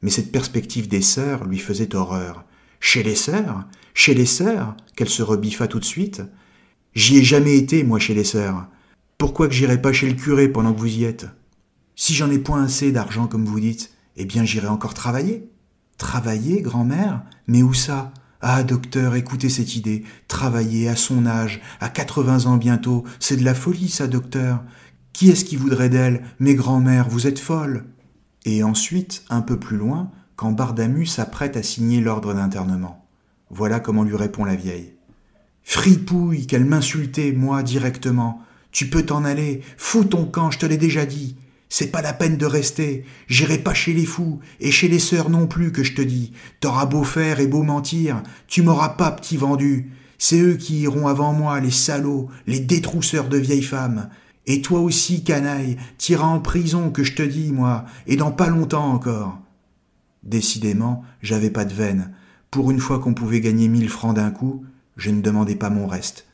Mais 0.02 0.10
cette 0.10 0.32
perspective 0.32 0.88
des 0.88 1.02
sœurs 1.02 1.44
lui 1.44 1.60
faisait 1.60 1.98
horreur. 1.98 2.46
Chez 2.80 3.04
les 3.04 3.16
sœurs? 3.16 3.66
Chez 3.94 4.14
les 4.14 4.26
sœurs? 4.26 4.74
Qu'elle 4.96 5.10
se 5.10 5.22
rebiffa 5.22 5.68
tout 5.68 5.82
de 5.82 5.86
suite. 5.86 6.22
J'y 6.96 7.18
ai 7.18 7.24
jamais 7.26 7.58
été, 7.58 7.84
moi, 7.84 8.00
chez 8.00 8.14
les 8.14 8.24
sœurs. 8.24 8.68
Pourquoi 9.18 9.50
que 9.50 9.54
j'irai 9.54 9.82
pas 9.82 9.92
chez 9.92 10.08
le 10.08 10.16
curé 10.16 10.48
pendant 10.48 10.72
que 10.74 10.80
vous 10.80 10.96
y 10.96 11.04
êtes? 11.04 11.28
Si 11.98 12.14
j'en 12.14 12.32
ai 12.32 12.40
point 12.40 12.64
assez 12.64 12.94
d'argent, 12.94 13.28
comme 13.28 13.44
vous 13.44 13.60
dites, 13.60 13.92
eh 14.16 14.24
bien 14.24 14.46
j'irai 14.46 14.70
encore 14.70 14.94
travailler. 14.94 15.50
Travailler, 15.98 16.62
grand-mère? 16.62 17.24
Mais 17.48 17.64
où 17.64 17.74
ça? 17.74 18.12
Ah, 18.42 18.64
docteur, 18.64 19.16
écoutez 19.16 19.50
cette 19.50 19.76
idée. 19.76 20.04
Travailler 20.28 20.90
à 20.90 20.96
son 20.96 21.26
âge, 21.26 21.62
à 21.80 21.90
80 21.90 22.46
ans 22.46 22.58
bientôt, 22.58 23.04
c'est 23.20 23.38
de 23.38 23.44
la 23.44 23.56
folie, 23.56 23.90
ça, 23.90 24.08
docteur. 24.08 24.64
Qui 25.12 25.30
est-ce 25.30 25.46
qui 25.46 25.56
voudrait 25.56 25.90
d'elle? 25.90 26.24
Mes 26.40 26.54
grand-mères, 26.54 27.10
vous 27.10 27.26
êtes 27.26 27.40
folles. 27.40 27.86
Et 28.46 28.64
ensuite, 28.64 29.24
un 29.30 29.42
peu 29.42 29.60
plus 29.60 29.78
loin, 29.78 30.12
quand 30.36 30.52
Bardamu 30.52 31.08
s'apprête 31.08 31.58
à 31.58 31.64
signer 31.64 32.00
l'ordre 32.00 32.36
d'internement. 32.36 33.08
Voilà 33.50 33.80
comment 33.80 34.04
lui 34.04 34.16
répond 34.16 34.46
la 34.46 34.56
vieille. 34.56 34.94
Fripouille, 35.64 36.46
qu'elle 36.46 36.66
m'insultait, 36.66 37.32
moi, 37.32 37.64
directement. 37.64 38.44
Tu 38.72 38.88
peux 38.88 39.04
t'en 39.04 39.26
aller, 39.26 39.62
fous 39.78 40.04
ton 40.04 40.26
camp, 40.26 40.52
je 40.52 40.60
te 40.60 40.66
l'ai 40.68 40.78
déjà 40.78 41.08
dit. 41.08 41.36
C'est 41.70 41.92
pas 41.92 42.02
la 42.02 42.14
peine 42.14 42.38
de 42.38 42.46
rester, 42.46 43.04
j'irai 43.28 43.58
pas 43.58 43.74
chez 43.74 43.94
les 43.94 44.06
fous, 44.06 44.40
et 44.60 44.72
chez 44.72 44.88
les 44.88 45.00
sœurs 45.00 45.30
non 45.30 45.48
plus 45.48 45.72
que 45.72 45.84
je 45.84 45.96
te 45.96 46.02
dis. 46.02 46.32
T'auras 46.60 46.86
beau 46.86 47.04
faire 47.04 47.40
et 47.40 47.48
beau 47.48 47.64
mentir, 47.64 48.24
tu 48.48 48.62
m'auras 48.62 48.90
pas 48.90 49.12
petit 49.12 49.38
vendu. 49.38 49.92
C'est 50.18 50.40
eux 50.40 50.56
qui 50.56 50.80
iront 50.82 51.08
avant 51.08 51.34
moi, 51.34 51.60
les 51.60 51.72
salauds, 51.72 52.30
les 52.48 52.60
détrousseurs 52.60 53.28
de 53.28 53.38
vieilles 53.38 53.62
femmes. 53.62 54.10
Et 54.46 54.62
toi 54.62 54.80
aussi, 54.80 55.24
canaille, 55.24 55.78
t'iras 55.98 56.28
en 56.28 56.40
prison, 56.40 56.90
que 56.90 57.04
je 57.04 57.14
te 57.14 57.22
dis, 57.22 57.52
moi, 57.52 57.86
et 58.08 58.16
dans 58.16 58.32
pas 58.32 58.48
longtemps 58.48 58.90
encore. 58.92 59.38
Décidément, 60.24 61.04
j'avais 61.22 61.50
pas 61.50 61.66
de 61.66 61.74
veine. 61.74 62.14
Pour 62.50 62.72
une 62.72 62.80
fois 62.80 63.00
qu'on 63.00 63.14
pouvait 63.14 63.42
gagner 63.42 63.68
mille 63.68 63.90
francs 63.90 64.16
d'un 64.16 64.32
coup, 64.32 64.64
je 64.96 65.10
ne 65.10 65.22
demandais 65.22 65.56
pas 65.56 65.70
mon 65.70 65.86
reste. 65.86 66.28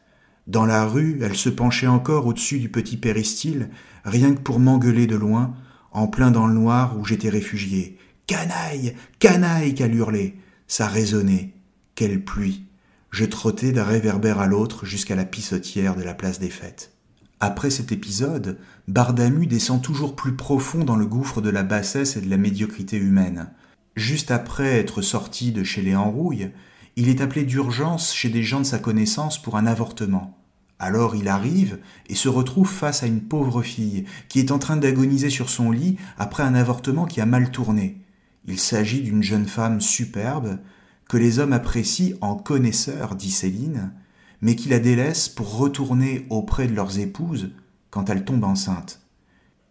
Dans 0.47 0.65
la 0.65 0.85
rue, 0.85 1.19
elle 1.21 1.35
se 1.35 1.49
penchait 1.49 1.87
encore 1.87 2.27
au-dessus 2.27 2.59
du 2.59 2.69
petit 2.69 2.97
péristyle, 2.97 3.69
rien 4.03 4.33
que 4.33 4.41
pour 4.41 4.59
m'engueuler 4.59 5.07
de 5.07 5.15
loin, 5.15 5.53
en 5.91 6.07
plein 6.07 6.31
dans 6.31 6.47
le 6.47 6.53
noir 6.53 6.97
où 6.99 7.05
j'étais 7.05 7.29
réfugié. 7.29 7.97
Canaille, 8.27 8.95
canaille, 9.19 9.73
qu'elle 9.73 9.95
hurlait. 9.95 10.35
Ça 10.67 10.87
résonnait. 10.87 11.53
Quelle 11.95 12.23
pluie. 12.23 12.65
Je 13.11 13.25
trottais 13.25 13.71
d'un 13.71 13.83
réverbère 13.83 14.39
à 14.39 14.47
l'autre 14.47 14.85
jusqu'à 14.85 15.15
la 15.15 15.25
pissotière 15.25 15.95
de 15.95 16.03
la 16.03 16.15
place 16.15 16.39
des 16.39 16.49
fêtes. 16.49 16.93
Après 17.39 17.69
cet 17.69 17.91
épisode, 17.91 18.57
Bardamu 18.87 19.45
descend 19.45 19.81
toujours 19.81 20.15
plus 20.15 20.35
profond 20.35 20.83
dans 20.83 20.95
le 20.95 21.05
gouffre 21.05 21.41
de 21.41 21.49
la 21.49 21.63
bassesse 21.63 22.17
et 22.17 22.21
de 22.21 22.29
la 22.29 22.37
médiocrité 22.37 22.97
humaine. 22.97 23.51
Juste 23.95 24.31
après 24.31 24.79
être 24.79 25.01
sorti 25.01 25.51
de 25.51 25.63
chez 25.63 25.81
les 25.81 25.95
Enrouilles, 25.95 26.51
il 26.95 27.09
est 27.09 27.21
appelé 27.21 27.43
d'urgence 27.43 28.13
chez 28.13 28.29
des 28.29 28.43
gens 28.43 28.59
de 28.59 28.65
sa 28.65 28.79
connaissance 28.79 29.41
pour 29.41 29.57
un 29.57 29.65
avortement. 29.65 30.37
Alors 30.79 31.15
il 31.15 31.27
arrive 31.27 31.79
et 32.07 32.15
se 32.15 32.29
retrouve 32.29 32.69
face 32.69 33.03
à 33.03 33.07
une 33.07 33.21
pauvre 33.21 33.61
fille 33.61 34.05
qui 34.27 34.39
est 34.39 34.51
en 34.51 34.59
train 34.59 34.77
d'agoniser 34.77 35.29
sur 35.29 35.49
son 35.49 35.71
lit 35.71 35.97
après 36.17 36.43
un 36.43 36.55
avortement 36.55 37.05
qui 37.05 37.21
a 37.21 37.25
mal 37.25 37.51
tourné. 37.51 38.01
Il 38.45 38.59
s'agit 38.59 39.01
d'une 39.01 39.23
jeune 39.23 39.47
femme 39.47 39.79
superbe 39.79 40.59
que 41.07 41.17
les 41.17 41.39
hommes 41.39 41.53
apprécient 41.53 42.17
en 42.21 42.35
connaisseur, 42.35 43.15
dit 43.15 43.31
Céline, 43.31 43.93
mais 44.41 44.55
qui 44.55 44.69
la 44.69 44.79
délaissent 44.79 45.29
pour 45.29 45.57
retourner 45.57 46.27
auprès 46.29 46.67
de 46.67 46.75
leurs 46.75 46.99
épouses 46.99 47.51
quand 47.89 48.09
elle 48.09 48.25
tombe 48.25 48.43
enceinte. 48.43 49.01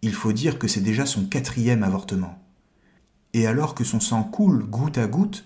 Il 0.00 0.14
faut 0.14 0.32
dire 0.32 0.58
que 0.58 0.68
c'est 0.68 0.80
déjà 0.80 1.04
son 1.04 1.26
quatrième 1.26 1.82
avortement. 1.82 2.38
Et 3.34 3.46
alors 3.46 3.74
que 3.74 3.84
son 3.84 4.00
sang 4.00 4.24
coule 4.24 4.64
goutte 4.64 4.98
à 4.98 5.06
goutte, 5.06 5.44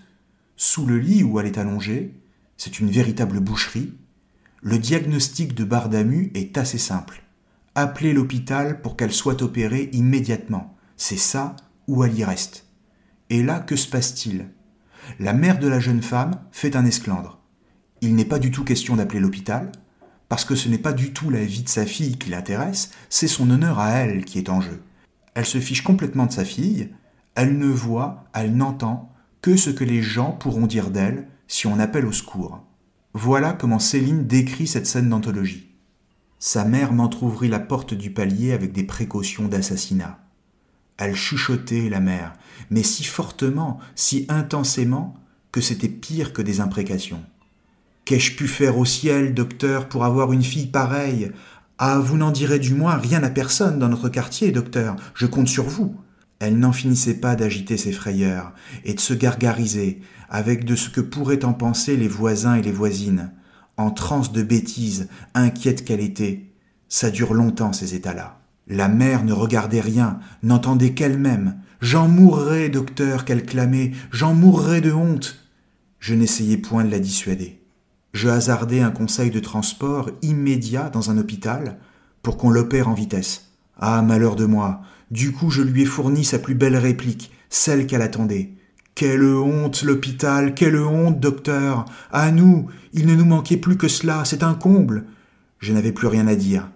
sous 0.57 0.85
le 0.85 0.97
lit 0.97 1.23
où 1.23 1.39
elle 1.39 1.45
est 1.45 1.59
allongée, 1.59 2.19
c'est 2.57 2.79
une 2.79 2.89
véritable 2.89 3.39
boucherie, 3.39 3.93
le 4.61 4.79
diagnostic 4.79 5.53
de 5.53 5.63
Bardamu 5.63 6.31
est 6.33 6.57
assez 6.57 6.79
simple. 6.79 7.21
Appelez 7.75 8.11
l'hôpital 8.11 8.81
pour 8.81 8.97
qu'elle 8.97 9.13
soit 9.13 9.43
opérée 9.43 9.91
immédiatement. 9.93 10.75
C'est 10.97 11.17
ça 11.17 11.55
ou 11.87 12.03
elle 12.03 12.17
y 12.17 12.23
reste. 12.23 12.65
Et 13.29 13.43
là, 13.43 13.59
que 13.59 13.75
se 13.75 13.87
passe-t-il? 13.87 14.47
La 15.19 15.33
mère 15.33 15.59
de 15.59 15.67
la 15.67 15.79
jeune 15.79 16.01
femme 16.01 16.39
fait 16.51 16.75
un 16.75 16.85
esclandre. 16.85 17.39
Il 18.01 18.15
n'est 18.15 18.25
pas 18.25 18.39
du 18.39 18.49
tout 18.49 18.63
question 18.63 18.95
d'appeler 18.95 19.19
l'hôpital, 19.19 19.71
parce 20.27 20.43
que 20.43 20.55
ce 20.55 20.69
n'est 20.69 20.79
pas 20.79 20.93
du 20.93 21.13
tout 21.13 21.29
la 21.29 21.45
vie 21.45 21.61
de 21.61 21.69
sa 21.69 21.85
fille 21.85 22.17
qui 22.17 22.31
l'intéresse, 22.31 22.91
c'est 23.09 23.27
son 23.27 23.49
honneur 23.51 23.77
à 23.77 23.91
elle 23.91 24.25
qui 24.25 24.39
est 24.39 24.49
en 24.49 24.59
jeu. 24.59 24.81
Elle 25.35 25.45
se 25.45 25.59
fiche 25.59 25.83
complètement 25.83 26.25
de 26.25 26.31
sa 26.31 26.45
fille, 26.45 26.89
elle 27.35 27.59
ne 27.59 27.67
voit, 27.67 28.25
elle 28.33 28.55
n'entend 28.55 29.13
que 29.47 29.55
ce 29.55 29.69
que 29.69 29.85
les 29.85 30.01
gens 30.01 30.33
pourront 30.33 30.67
dire 30.67 30.89
d'elle 30.89 31.25
si 31.47 31.67
on 31.67 31.79
appelle 31.79 32.05
au 32.05 32.11
secours. 32.11 32.65
Voilà 33.13 33.53
comment 33.53 33.79
Céline 33.79 34.27
décrit 34.27 34.67
cette 34.67 34.87
scène 34.87 35.07
d'anthologie. 35.07 35.69
Sa 36.37 36.65
mère 36.65 36.91
m'entr'ouvrit 36.91 37.47
la 37.47 37.61
porte 37.61 37.93
du 37.93 38.11
palier 38.11 38.51
avec 38.51 38.73
des 38.73 38.83
précautions 38.83 39.47
d'assassinat. 39.47 40.19
Elle 40.97 41.15
chuchotait, 41.15 41.87
la 41.87 42.01
mère, 42.01 42.33
mais 42.69 42.83
si 42.83 43.05
fortement, 43.05 43.79
si 43.95 44.25
intensément, 44.27 45.15
que 45.53 45.61
c'était 45.61 45.87
pire 45.87 46.33
que 46.33 46.41
des 46.41 46.59
imprécations. 46.59 47.23
Qu'ai-je 48.03 48.35
pu 48.35 48.49
faire 48.49 48.77
au 48.77 48.83
ciel, 48.83 49.33
docteur, 49.33 49.87
pour 49.87 50.03
avoir 50.03 50.33
une 50.33 50.43
fille 50.43 50.67
pareille? 50.67 51.31
Ah, 51.77 51.99
vous 51.99 52.17
n'en 52.17 52.31
direz 52.31 52.59
du 52.59 52.73
moins 52.73 52.97
rien 52.97 53.23
à 53.23 53.29
personne 53.29 53.79
dans 53.79 53.87
notre 53.87 54.09
quartier, 54.09 54.51
docteur, 54.51 54.97
je 55.13 55.25
compte 55.25 55.47
sur 55.47 55.63
vous. 55.63 55.95
Elle 56.39 56.59
n'en 56.59 56.71
finissait 56.71 57.19
pas 57.19 57.35
d'agiter 57.35 57.77
ses 57.77 57.91
frayeurs 57.91 58.53
et 58.85 58.93
de 58.93 58.99
se 58.99 59.13
gargariser 59.13 60.01
avec 60.29 60.65
de 60.65 60.75
ce 60.75 60.89
que 60.89 61.01
pourraient 61.01 61.45
en 61.45 61.53
penser 61.53 61.97
les 61.97 62.07
voisins 62.07 62.55
et 62.55 62.61
les 62.61 62.71
voisines. 62.71 63.31
En 63.77 63.91
transe 63.91 64.31
de 64.31 64.43
bêtises, 64.43 65.07
inquiète 65.33 65.85
qu'elle 65.85 66.01
était. 66.01 66.51
Ça 66.89 67.09
dure 67.09 67.33
longtemps 67.33 67.73
ces 67.73 67.95
états-là. 67.95 68.39
La 68.67 68.87
mère 68.87 69.23
ne 69.23 69.33
regardait 69.33 69.81
rien, 69.81 70.19
n'entendait 70.43 70.93
qu'elle-même. 70.93 71.57
J'en 71.79 72.07
mourrai, 72.07 72.69
docteur, 72.69 73.23
qu'elle 73.23 73.45
clamait, 73.45 73.91
j'en 74.11 74.33
mourrai 74.33 74.81
de 74.81 74.91
honte. 74.91 75.47
Je 75.99 76.13
n'essayais 76.13 76.57
point 76.57 76.83
de 76.83 76.91
la 76.91 76.99
dissuader. 76.99 77.61
Je 78.13 78.29
hasardai 78.29 78.81
un 78.81 78.91
conseil 78.91 79.31
de 79.31 79.39
transport 79.39 80.09
immédiat 80.21 80.89
dans 80.89 81.11
un 81.11 81.17
hôpital 81.17 81.77
pour 82.23 82.37
qu'on 82.37 82.49
l'opère 82.49 82.87
en 82.89 82.93
vitesse. 82.93 83.51
Ah, 83.77 84.01
malheur 84.01 84.35
de 84.35 84.45
moi, 84.45 84.81
du 85.11 85.31
coup, 85.31 85.49
je 85.49 85.61
lui 85.61 85.83
ai 85.83 85.85
fourni 85.85 86.25
sa 86.25 86.39
plus 86.39 86.55
belle 86.55 86.75
réplique, 86.75 87.31
celle 87.49 87.87
qu'elle 87.87 88.01
attendait. 88.01 88.51
Quelle 88.93 89.23
honte, 89.23 89.83
l'hôpital, 89.83 90.53
quelle 90.53 90.77
honte, 90.77 91.19
docteur. 91.19 91.85
À 92.11 92.31
nous, 92.31 92.67
il 92.93 93.05
ne 93.05 93.15
nous 93.15 93.25
manquait 93.25 93.57
plus 93.57 93.77
que 93.77 93.87
cela, 93.87 94.25
c'est 94.25 94.43
un 94.43 94.55
comble. 94.55 95.05
Je 95.59 95.71
n'avais 95.71 95.91
plus 95.91 96.07
rien 96.07 96.27
à 96.27 96.35
dire. 96.35 96.69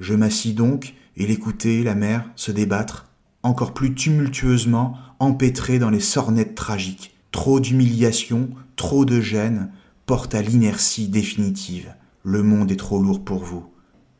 Je 0.00 0.14
m'assis 0.14 0.52
donc 0.52 0.94
et 1.16 1.26
l'écoutai, 1.26 1.82
la 1.82 1.94
mère, 1.94 2.28
se 2.34 2.50
débattre, 2.50 3.06
encore 3.42 3.72
plus 3.72 3.94
tumultueusement, 3.94 4.98
empêtrée 5.18 5.78
dans 5.78 5.90
les 5.90 6.00
sornettes 6.00 6.54
tragiques. 6.54 7.14
Trop 7.30 7.60
d'humiliation, 7.60 8.50
trop 8.76 9.04
de 9.04 9.20
gêne, 9.20 9.70
porte 10.06 10.34
à 10.34 10.42
l'inertie 10.42 11.08
définitive. 11.08 11.94
Le 12.22 12.42
monde 12.42 12.70
est 12.70 12.76
trop 12.76 13.02
lourd 13.02 13.24
pour 13.24 13.44
vous. 13.44 13.64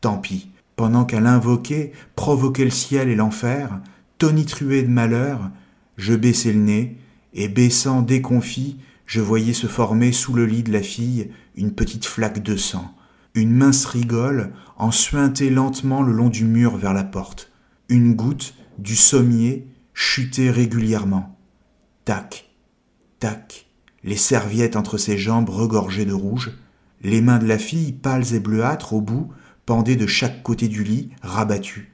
Tant 0.00 0.18
pis, 0.18 0.50
pendant 0.76 1.04
qu'elle 1.04 1.26
invoquait, 1.26 1.92
provoquait 2.14 2.64
le 2.64 2.70
ciel 2.70 3.08
et 3.08 3.16
l'enfer, 3.16 3.80
tonitrué 4.18 4.82
de 4.82 4.88
malheur, 4.88 5.50
je 5.96 6.14
baissai 6.14 6.52
le 6.52 6.60
nez, 6.60 6.98
et 7.32 7.48
baissant 7.48 8.02
déconfit, 8.02 8.78
je 9.06 9.20
voyais 9.20 9.52
se 9.52 9.66
former 9.66 10.12
sous 10.12 10.34
le 10.34 10.46
lit 10.46 10.62
de 10.62 10.72
la 10.72 10.82
fille 10.82 11.30
une 11.54 11.72
petite 11.72 12.04
flaque 12.04 12.42
de 12.42 12.56
sang. 12.56 12.94
Une 13.34 13.52
mince 13.52 13.84
rigole 13.84 14.52
en 14.76 14.90
suintait 14.90 15.50
lentement 15.50 16.02
le 16.02 16.12
long 16.12 16.28
du 16.28 16.44
mur 16.44 16.76
vers 16.76 16.94
la 16.94 17.04
porte. 17.04 17.52
Une 17.88 18.14
goutte 18.14 18.54
du 18.78 18.96
sommier 18.96 19.68
chutait 19.94 20.50
régulièrement. 20.50 21.38
Tac, 22.04 22.50
tac, 23.18 23.66
les 24.04 24.16
serviettes 24.16 24.76
entre 24.76 24.98
ses 24.98 25.18
jambes 25.18 25.48
regorgeaient 25.48 26.04
de 26.04 26.12
rouge, 26.12 26.52
les 27.02 27.20
mains 27.20 27.38
de 27.38 27.46
la 27.46 27.58
fille, 27.58 27.92
pâles 27.92 28.34
et 28.34 28.40
bleuâtres 28.40 28.92
au 28.92 29.00
bout, 29.00 29.30
pendait 29.66 29.96
de 29.96 30.06
chaque 30.06 30.42
côté 30.42 30.68
du 30.68 30.84
lit, 30.84 31.10
rabattu. 31.22 31.92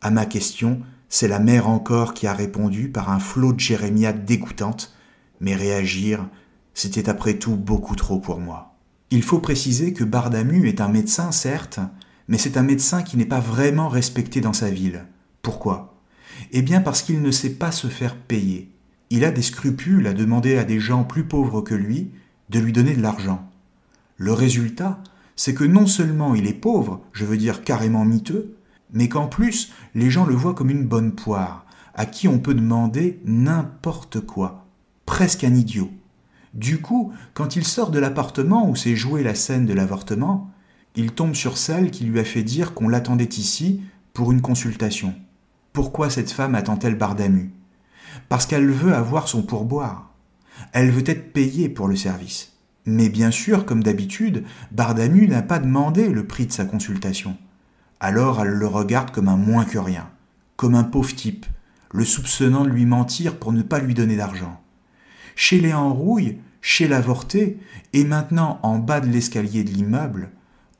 À 0.00 0.10
ma 0.10 0.26
question, 0.26 0.80
c'est 1.08 1.28
la 1.28 1.38
mère 1.38 1.68
encore 1.68 2.12
qui 2.12 2.26
a 2.26 2.34
répondu 2.34 2.90
par 2.90 3.10
un 3.10 3.18
flot 3.18 3.54
de 3.54 3.60
jérémiades 3.60 4.24
dégoûtantes, 4.24 4.94
mais 5.40 5.54
réagir, 5.54 6.28
c'était 6.74 7.08
après 7.08 7.34
tout 7.34 7.56
beaucoup 7.56 7.96
trop 7.96 8.18
pour 8.18 8.40
moi. 8.40 8.76
Il 9.10 9.22
faut 9.22 9.38
préciser 9.38 9.92
que 9.92 10.04
Bardamu 10.04 10.68
est 10.68 10.80
un 10.80 10.88
médecin, 10.88 11.32
certes, 11.32 11.80
mais 12.28 12.38
c'est 12.38 12.56
un 12.56 12.62
médecin 12.62 13.02
qui 13.02 13.16
n'est 13.16 13.24
pas 13.24 13.40
vraiment 13.40 13.88
respecté 13.88 14.40
dans 14.40 14.52
sa 14.52 14.70
ville. 14.70 15.06
Pourquoi? 15.40 15.94
Eh 16.52 16.62
bien 16.62 16.80
parce 16.80 17.02
qu'il 17.02 17.22
ne 17.22 17.30
sait 17.30 17.54
pas 17.54 17.72
se 17.72 17.86
faire 17.86 18.16
payer. 18.16 18.70
Il 19.10 19.24
a 19.24 19.30
des 19.30 19.42
scrupules 19.42 20.06
à 20.06 20.12
demander 20.12 20.58
à 20.58 20.64
des 20.64 20.80
gens 20.80 21.04
plus 21.04 21.24
pauvres 21.24 21.60
que 21.60 21.74
lui 21.74 22.10
de 22.50 22.58
lui 22.58 22.72
donner 22.72 22.94
de 22.94 23.02
l'argent. 23.02 23.48
Le 24.16 24.32
résultat, 24.32 25.02
c'est 25.36 25.54
que 25.54 25.64
non 25.64 25.86
seulement 25.86 26.34
il 26.34 26.46
est 26.46 26.52
pauvre, 26.52 27.00
je 27.12 27.24
veux 27.24 27.36
dire 27.36 27.62
carrément 27.62 28.04
miteux, 28.04 28.56
mais 28.92 29.08
qu'en 29.08 29.26
plus 29.26 29.72
les 29.94 30.10
gens 30.10 30.24
le 30.24 30.34
voient 30.34 30.54
comme 30.54 30.70
une 30.70 30.86
bonne 30.86 31.12
poire, 31.12 31.66
à 31.94 32.06
qui 32.06 32.28
on 32.28 32.38
peut 32.38 32.54
demander 32.54 33.20
n'importe 33.24 34.20
quoi, 34.20 34.66
presque 35.06 35.44
un 35.44 35.54
idiot. 35.54 35.90
Du 36.54 36.80
coup, 36.80 37.12
quand 37.34 37.56
il 37.56 37.64
sort 37.64 37.90
de 37.90 37.98
l'appartement 37.98 38.68
où 38.68 38.76
s'est 38.76 38.94
jouée 38.94 39.24
la 39.24 39.34
scène 39.34 39.66
de 39.66 39.72
l'avortement, 39.72 40.50
il 40.94 41.12
tombe 41.12 41.34
sur 41.34 41.58
celle 41.58 41.90
qui 41.90 42.04
lui 42.04 42.20
a 42.20 42.24
fait 42.24 42.44
dire 42.44 42.74
qu'on 42.74 42.88
l'attendait 42.88 43.24
ici 43.24 43.82
pour 44.12 44.30
une 44.30 44.40
consultation. 44.40 45.14
Pourquoi 45.72 46.08
cette 46.08 46.30
femme 46.30 46.54
attend-elle 46.54 46.96
Bardamu? 46.96 47.50
Parce 48.28 48.46
qu'elle 48.46 48.70
veut 48.70 48.94
avoir 48.94 49.26
son 49.26 49.42
pourboire. 49.42 50.12
Elle 50.72 50.92
veut 50.92 51.02
être 51.10 51.32
payée 51.32 51.68
pour 51.68 51.88
le 51.88 51.96
service. 51.96 52.52
Mais 52.86 53.08
bien 53.08 53.30
sûr, 53.30 53.64
comme 53.64 53.82
d'habitude, 53.82 54.44
Bardamu 54.70 55.26
n'a 55.26 55.42
pas 55.42 55.58
demandé 55.58 56.08
le 56.08 56.26
prix 56.26 56.46
de 56.46 56.52
sa 56.52 56.66
consultation. 56.66 57.36
Alors 57.98 58.42
elle 58.42 58.48
le 58.48 58.66
regarde 58.66 59.10
comme 59.10 59.28
un 59.28 59.36
moins 59.36 59.64
que 59.64 59.78
rien, 59.78 60.10
comme 60.56 60.74
un 60.74 60.84
pauvre 60.84 61.14
type, 61.14 61.46
le 61.92 62.04
soupçonnant 62.04 62.64
de 62.64 62.70
lui 62.70 62.84
mentir 62.84 63.38
pour 63.38 63.52
ne 63.52 63.62
pas 63.62 63.78
lui 63.78 63.94
donner 63.94 64.16
d'argent. 64.16 64.60
chez 65.36 65.60
les 65.60 65.72
Enrouilles, 65.72 66.38
chez 66.60 66.86
l'avorté, 66.86 67.58
et 67.92 68.04
maintenant 68.04 68.58
en 68.62 68.78
bas 68.78 69.00
de 69.00 69.08
l'escalier 69.08 69.64
de 69.64 69.70
l'immeuble, 69.70 70.30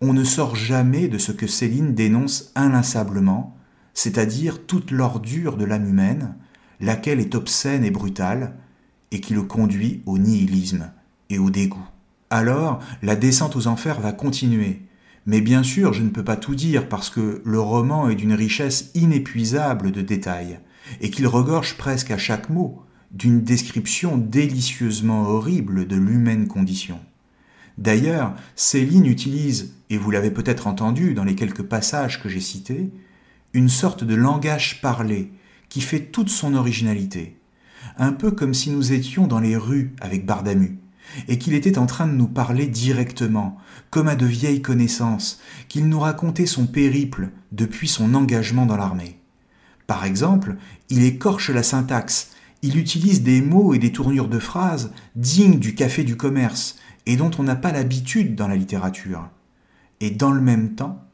on 0.00 0.12
ne 0.12 0.24
sort 0.24 0.54
jamais 0.54 1.08
de 1.08 1.18
ce 1.18 1.32
que 1.32 1.46
Céline 1.46 1.94
dénonce 1.94 2.52
inlassablement, 2.54 3.56
c'est-à-dire 3.94 4.66
toute 4.66 4.90
l'ordure 4.90 5.56
de 5.56 5.64
l'âme 5.64 5.88
humaine, 5.88 6.34
laquelle 6.80 7.20
est 7.20 7.34
obscène 7.34 7.84
et 7.84 7.90
brutale, 7.90 8.54
et 9.10 9.20
qui 9.20 9.32
le 9.32 9.42
conduit 9.42 10.02
au 10.06 10.18
nihilisme 10.18 10.90
et 11.30 11.38
au 11.38 11.50
dégoût. 11.50 11.86
Alors, 12.34 12.80
la 13.00 13.14
descente 13.14 13.54
aux 13.54 13.68
enfers 13.68 14.00
va 14.00 14.10
continuer. 14.10 14.80
Mais 15.24 15.40
bien 15.40 15.62
sûr, 15.62 15.92
je 15.92 16.02
ne 16.02 16.08
peux 16.08 16.24
pas 16.24 16.34
tout 16.34 16.56
dire 16.56 16.88
parce 16.88 17.08
que 17.08 17.40
le 17.44 17.60
roman 17.60 18.08
est 18.08 18.16
d'une 18.16 18.32
richesse 18.32 18.90
inépuisable 18.96 19.92
de 19.92 20.02
détails, 20.02 20.58
et 21.00 21.10
qu'il 21.10 21.28
regorge 21.28 21.76
presque 21.76 22.10
à 22.10 22.18
chaque 22.18 22.50
mot 22.50 22.82
d'une 23.12 23.42
description 23.42 24.18
délicieusement 24.18 25.28
horrible 25.28 25.86
de 25.86 25.94
l'humaine 25.94 26.48
condition. 26.48 26.98
D'ailleurs, 27.78 28.34
Céline 28.56 29.06
utilise, 29.06 29.76
et 29.88 29.96
vous 29.96 30.10
l'avez 30.10 30.32
peut-être 30.32 30.66
entendu 30.66 31.14
dans 31.14 31.22
les 31.22 31.36
quelques 31.36 31.62
passages 31.62 32.20
que 32.20 32.28
j'ai 32.28 32.40
cités, 32.40 32.90
une 33.52 33.68
sorte 33.68 34.02
de 34.02 34.16
langage 34.16 34.80
parlé 34.80 35.30
qui 35.68 35.80
fait 35.80 36.06
toute 36.06 36.30
son 36.30 36.54
originalité, 36.56 37.38
un 37.96 38.10
peu 38.10 38.32
comme 38.32 38.54
si 38.54 38.70
nous 38.70 38.92
étions 38.92 39.28
dans 39.28 39.38
les 39.38 39.56
rues 39.56 39.94
avec 40.00 40.26
Bardamu, 40.26 40.80
et 41.28 41.38
qu'il 41.38 41.54
était 41.54 41.78
en 41.78 41.86
train 41.86 42.06
de 42.06 42.12
nous 42.12 42.28
parler 42.28 42.66
directement, 42.66 43.56
comme 43.90 44.08
à 44.08 44.16
de 44.16 44.26
vieilles 44.26 44.62
connaissances, 44.62 45.40
qu'il 45.68 45.88
nous 45.88 46.00
racontait 46.00 46.46
son 46.46 46.66
périple 46.66 47.30
depuis 47.52 47.88
son 47.88 48.14
engagement 48.14 48.66
dans 48.66 48.76
l'armée. 48.76 49.20
Par 49.86 50.04
exemple, 50.04 50.56
il 50.88 51.04
écorche 51.04 51.50
la 51.50 51.62
syntaxe, 51.62 52.30
il 52.62 52.78
utilise 52.78 53.22
des 53.22 53.42
mots 53.42 53.74
et 53.74 53.78
des 53.78 53.92
tournures 53.92 54.28
de 54.28 54.38
phrases 54.38 54.92
dignes 55.16 55.58
du 55.58 55.74
café 55.74 56.04
du 56.04 56.16
commerce 56.16 56.76
et 57.06 57.16
dont 57.16 57.30
on 57.38 57.42
n'a 57.42 57.56
pas 57.56 57.72
l'habitude 57.72 58.34
dans 58.34 58.48
la 58.48 58.56
littérature. 58.56 59.28
Et 60.00 60.10
dans 60.10 60.30
le 60.30 60.40
même 60.40 60.74
temps, 60.74 61.04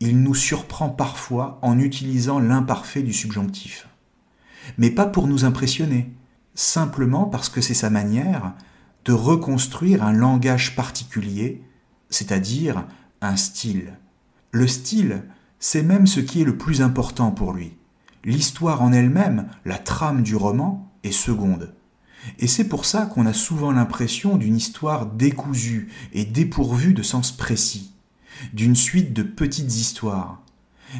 il 0.00 0.20
nous 0.20 0.34
surprend 0.34 0.88
parfois 0.88 1.58
en 1.62 1.78
utilisant 1.78 2.38
l'imparfait 2.38 3.02
du 3.02 3.12
subjonctif. 3.12 3.88
Mais 4.78 4.90
pas 4.90 5.06
pour 5.06 5.26
nous 5.28 5.44
impressionner, 5.44 6.12
simplement 6.54 7.24
parce 7.24 7.48
que 7.48 7.60
c'est 7.60 7.74
sa 7.74 7.90
manière 7.90 8.54
de 9.06 9.12
reconstruire 9.12 10.02
un 10.02 10.12
langage 10.12 10.76
particulier, 10.76 11.62
c'est-à-dire 12.10 12.86
un 13.22 13.36
style. 13.36 13.94
Le 14.50 14.66
style, 14.66 15.22
c'est 15.60 15.84
même 15.84 16.08
ce 16.08 16.20
qui 16.20 16.42
est 16.42 16.44
le 16.44 16.58
plus 16.58 16.82
important 16.82 17.30
pour 17.30 17.52
lui. 17.52 17.76
L'histoire 18.24 18.82
en 18.82 18.92
elle-même, 18.92 19.48
la 19.64 19.78
trame 19.78 20.22
du 20.22 20.34
roman, 20.34 20.92
est 21.04 21.12
seconde. 21.12 21.72
Et 22.40 22.48
c'est 22.48 22.68
pour 22.68 22.84
ça 22.84 23.06
qu'on 23.06 23.26
a 23.26 23.32
souvent 23.32 23.70
l'impression 23.70 24.36
d'une 24.36 24.56
histoire 24.56 25.06
décousue 25.06 25.88
et 26.12 26.24
dépourvue 26.24 26.92
de 26.92 27.04
sens 27.04 27.30
précis, 27.30 27.92
d'une 28.52 28.74
suite 28.74 29.12
de 29.12 29.22
petites 29.22 29.76
histoires. 29.76 30.42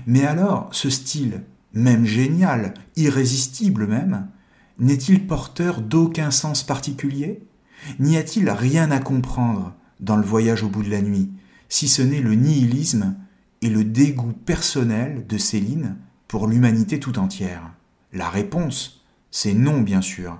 Mais 0.07 0.25
alors, 0.25 0.69
ce 0.71 0.90
style, 0.90 1.42
même 1.73 2.05
génial, 2.05 2.75
irrésistible 2.95 3.88
même, 3.88 4.29
n'est-il 4.79 5.27
porteur 5.27 5.81
d'aucun 5.81 6.31
sens 6.31 6.62
particulier? 6.62 7.42
N'y 7.99 8.17
a-t-il 8.17 8.51
rien 8.51 8.91
à 8.91 8.99
comprendre 8.99 9.75
dans 10.01 10.17
le 10.17 10.25
voyage 10.25 10.62
au 10.62 10.69
bout 10.69 10.83
de 10.83 10.91
la 10.91 11.03
nuit, 11.03 11.31
si 11.69 11.89
ce 11.89 12.03
n'est 12.03 12.21
le 12.21 12.35
nihilisme 12.35 13.17
et 13.62 13.71
le 13.71 13.85
dégoût 13.85 14.33
personnel 14.33 15.27
de 15.27 15.39
Céline 15.39 15.97
pour 16.29 16.47
l'humanité 16.47 17.01
tout 17.01 17.19
entière? 17.19 17.71
La 18.12 18.29
réponse, 18.29 19.05
c'est 19.31 19.55
non 19.55 19.81
bien 19.81 20.01
sûr. 20.01 20.39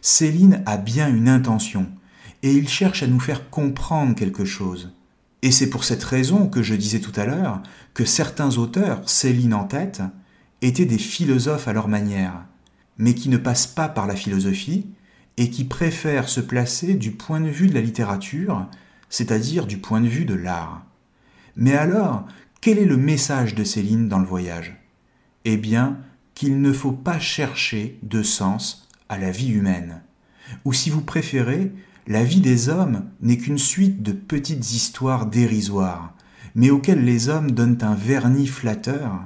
Céline 0.00 0.62
a 0.66 0.76
bien 0.76 1.08
une 1.08 1.28
intention, 1.28 1.88
et 2.42 2.52
il 2.52 2.68
cherche 2.68 3.02
à 3.02 3.06
nous 3.06 3.20
faire 3.20 3.50
comprendre 3.50 4.14
quelque 4.14 4.44
chose. 4.44 4.92
Et 5.42 5.50
c'est 5.50 5.70
pour 5.70 5.84
cette 5.84 6.04
raison 6.04 6.48
que 6.48 6.62
je 6.62 6.74
disais 6.74 7.00
tout 7.00 7.12
à 7.16 7.24
l'heure 7.24 7.62
que 7.94 8.04
certains 8.04 8.56
auteurs, 8.58 9.08
Céline 9.08 9.54
en 9.54 9.64
tête, 9.64 10.02
étaient 10.62 10.84
des 10.84 10.98
philosophes 10.98 11.68
à 11.68 11.72
leur 11.72 11.88
manière, 11.88 12.44
mais 12.96 13.14
qui 13.14 13.28
ne 13.28 13.36
passent 13.36 13.66
pas 13.66 13.88
par 13.88 14.06
la 14.06 14.16
philosophie 14.16 14.86
et 15.38 15.50
qui 15.50 15.64
préfèrent 15.64 16.28
se 16.28 16.40
placer 16.40 16.94
du 16.94 17.12
point 17.12 17.40
de 17.40 17.48
vue 17.48 17.68
de 17.68 17.74
la 17.74 17.80
littérature, 17.80 18.66
c'est-à-dire 19.08 19.66
du 19.66 19.78
point 19.78 20.00
de 20.00 20.08
vue 20.08 20.24
de 20.24 20.34
l'art. 20.34 20.84
Mais 21.56 21.74
alors, 21.74 22.26
quel 22.60 22.76
est 22.76 22.84
le 22.84 22.96
message 22.96 23.54
de 23.54 23.62
Céline 23.62 24.08
dans 24.08 24.18
le 24.18 24.26
voyage? 24.26 24.76
Eh 25.44 25.56
bien, 25.56 25.98
qu'il 26.34 26.60
ne 26.60 26.72
faut 26.72 26.92
pas 26.92 27.20
chercher 27.20 27.98
de 28.02 28.22
sens 28.22 28.88
à 29.08 29.16
la 29.16 29.30
vie 29.30 29.50
humaine. 29.50 30.02
Ou 30.64 30.72
si 30.72 30.90
vous 30.90 31.02
préférez, 31.02 31.72
la 32.08 32.24
vie 32.24 32.40
des 32.40 32.68
hommes 32.68 33.04
n'est 33.20 33.38
qu'une 33.38 33.58
suite 33.58 34.02
de 34.02 34.12
petites 34.12 34.72
histoires 34.72 35.26
dérisoires, 35.26 36.14
mais 36.56 36.70
auxquelles 36.70 37.04
les 37.04 37.28
hommes 37.28 37.52
donnent 37.52 37.78
un 37.82 37.94
vernis 37.94 38.48
flatteur 38.48 39.20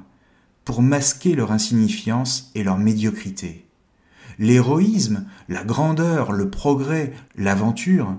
pour 0.66 0.82
masquer 0.82 1.34
leur 1.34 1.52
insignifiance 1.52 2.50
et 2.54 2.64
leur 2.64 2.76
médiocrité. 2.76 3.66
L'héroïsme, 4.38 5.24
la 5.48 5.64
grandeur, 5.64 6.32
le 6.32 6.50
progrès, 6.50 7.12
l'aventure 7.36 8.16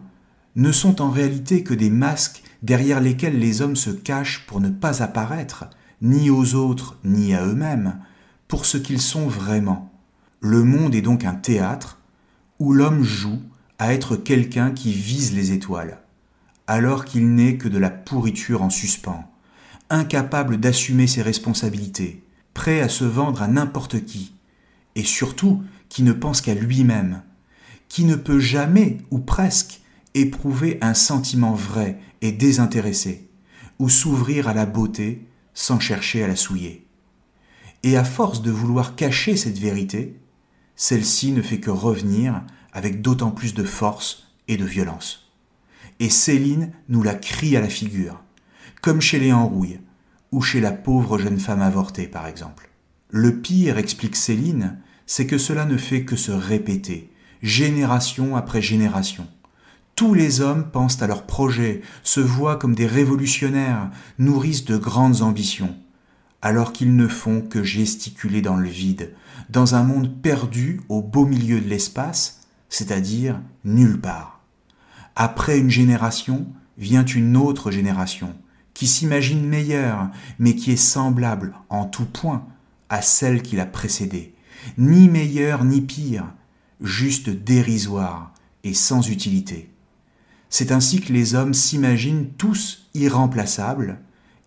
ne 0.56 0.72
sont 0.72 1.02
en 1.02 1.10
réalité 1.10 1.64
que 1.64 1.74
des 1.74 1.90
masques 1.90 2.44
derrière 2.62 3.02
lesquels 3.02 3.40
les 3.40 3.62
hommes 3.62 3.76
se 3.76 3.90
cachent 3.90 4.46
pour 4.46 4.60
ne 4.60 4.70
pas 4.70 5.02
apparaître, 5.02 5.66
ni 6.02 6.30
aux 6.30 6.56
autres, 6.56 6.98
ni 7.04 7.34
à 7.34 7.46
eux-mêmes, 7.46 8.00
pour 8.48 8.66
ce 8.66 8.78
qu'ils 8.78 9.02
sont 9.02 9.28
vraiment. 9.28 9.92
Le 10.42 10.64
monde 10.64 10.94
est 10.96 11.02
donc 11.02 11.26
un 11.26 11.34
théâtre 11.34 12.00
où 12.60 12.74
l'homme 12.74 13.04
joue 13.04 13.42
à 13.80 13.94
être 13.94 14.16
quelqu'un 14.16 14.72
qui 14.72 14.94
vise 14.94 15.34
les 15.34 15.52
étoiles, 15.52 16.00
alors 16.68 17.06
qu'il 17.06 17.34
n'est 17.34 17.58
que 17.58 17.68
de 17.68 17.80
la 17.80 17.90
pourriture 17.90 18.62
en 18.62 18.70
suspens, 18.70 19.30
incapable 19.90 20.58
d'assumer 20.58 21.08
ses 21.08 21.22
responsabilités, 21.22 22.24
prêt 22.54 22.82
à 22.82 22.90
se 22.90 23.04
vendre 23.04 23.42
à 23.42 23.48
n'importe 23.48 24.06
qui, 24.06 24.34
et 24.96 25.04
surtout 25.04 25.64
qui 25.94 26.02
ne 26.02 26.12
pense 26.12 26.42
qu'à 26.42 26.56
lui-même, 26.56 27.22
qui 27.88 28.04
ne 28.06 28.16
peut 28.16 28.40
jamais, 28.40 28.98
ou 29.12 29.20
presque, 29.20 29.82
éprouver 30.16 30.80
un 30.82 30.96
sentiment 30.96 31.54
vrai 31.54 32.00
et 32.24 32.32
désintéressé, 32.32 33.30
ou 33.78 33.90
s'ouvrir 33.90 34.48
à 34.48 34.56
la 34.56 34.66
beauté 34.66 35.28
sans 35.54 35.80
chercher 35.80 36.24
à 36.24 36.28
la 36.28 36.36
souiller. 36.36 36.88
Et 37.84 37.96
à 37.96 38.04
force 38.04 38.42
de 38.42 38.50
vouloir 38.50 38.96
cacher 38.96 39.38
cette 39.38 39.60
vérité, 39.60 40.20
celle-ci 40.76 41.32
ne 41.32 41.44
fait 41.44 41.60
que 41.60 41.70
revenir 41.70 42.42
avec 42.72 43.04
d'autant 43.04 43.30
plus 43.30 43.54
de 43.54 43.64
force 43.64 44.34
et 44.48 44.58
de 44.58 44.66
violence. 44.66 45.32
Et 46.00 46.10
Céline 46.10 46.72
nous 46.90 47.04
la 47.04 47.14
crie 47.14 47.56
à 47.56 47.62
la 47.62 47.70
figure, 47.70 48.20
comme 48.82 49.00
chez 49.00 49.20
les 49.20 49.32
Enrouilles, 49.32 49.80
ou 50.32 50.42
chez 50.42 50.60
la 50.60 50.72
pauvre 50.72 51.20
jeune 51.20 51.40
femme 51.40 51.62
avortée 51.62 52.08
par 52.08 52.26
exemple. 52.26 52.72
Le 53.10 53.42
pire, 53.42 53.78
explique 53.78 54.16
Céline, 54.16 54.80
c'est 55.06 55.28
que 55.28 55.38
cela 55.38 55.66
ne 55.66 55.78
fait 55.78 56.04
que 56.04 56.16
se 56.16 56.32
répéter, 56.32 57.10
génération 57.42 58.36
après 58.36 58.62
génération. 58.62 59.28
Tous 59.96 60.14
les 60.14 60.42
hommes 60.42 60.70
pensent 60.72 61.02
à 61.02 61.08
leurs 61.08 61.26
projets, 61.26 61.82
se 62.04 62.20
voient 62.20 62.58
comme 62.58 62.74
des 62.74 62.88
révolutionnaires, 62.88 63.92
nourrissent 64.18 64.66
de 64.66 64.78
grandes 64.78 65.22
ambitions, 65.22 65.76
alors 66.42 66.74
qu'ils 66.74 66.96
ne 66.96 67.08
font 67.08 67.42
que 67.42 67.64
gesticuler 67.64 68.42
dans 68.42 68.56
le 68.56 68.68
vide, 68.68 69.14
dans 69.50 69.76
un 69.76 69.84
monde 69.84 70.22
perdu 70.22 70.82
au 70.90 71.02
beau 71.02 71.26
milieu 71.26 71.62
de 71.62 71.70
l'espace, 71.70 72.42
c'est-à-dire 72.70 73.40
nulle 73.64 74.02
part. 74.02 74.42
Après 75.16 75.60
une 75.60 75.70
génération 75.70 76.48
vient 76.80 77.06
une 77.06 77.38
autre 77.38 77.70
génération, 77.70 78.34
qui 78.74 78.88
s'imagine 78.88 79.46
meilleure, 79.48 80.10
mais 80.40 80.56
qui 80.56 80.72
est 80.72 80.76
semblable 80.76 81.54
en 81.70 81.86
tout 81.86 82.06
point 82.06 82.48
à 82.90 83.04
celle 83.04 83.44
qui 83.44 83.56
l'a 83.56 83.68
précédée, 83.68 84.33
ni 84.78 85.10
meilleure 85.10 85.64
ni 85.64 85.82
pire, 85.82 86.26
juste 86.82 87.30
dérisoire 87.30 88.34
et 88.64 88.74
sans 88.74 89.10
utilité. 89.10 89.70
C'est 90.50 90.72
ainsi 90.72 91.02
que 91.02 91.12
les 91.12 91.36
hommes 91.36 91.54
s'imaginent 91.54 92.30
tous 92.38 92.90
irremplaçables 92.94 94.00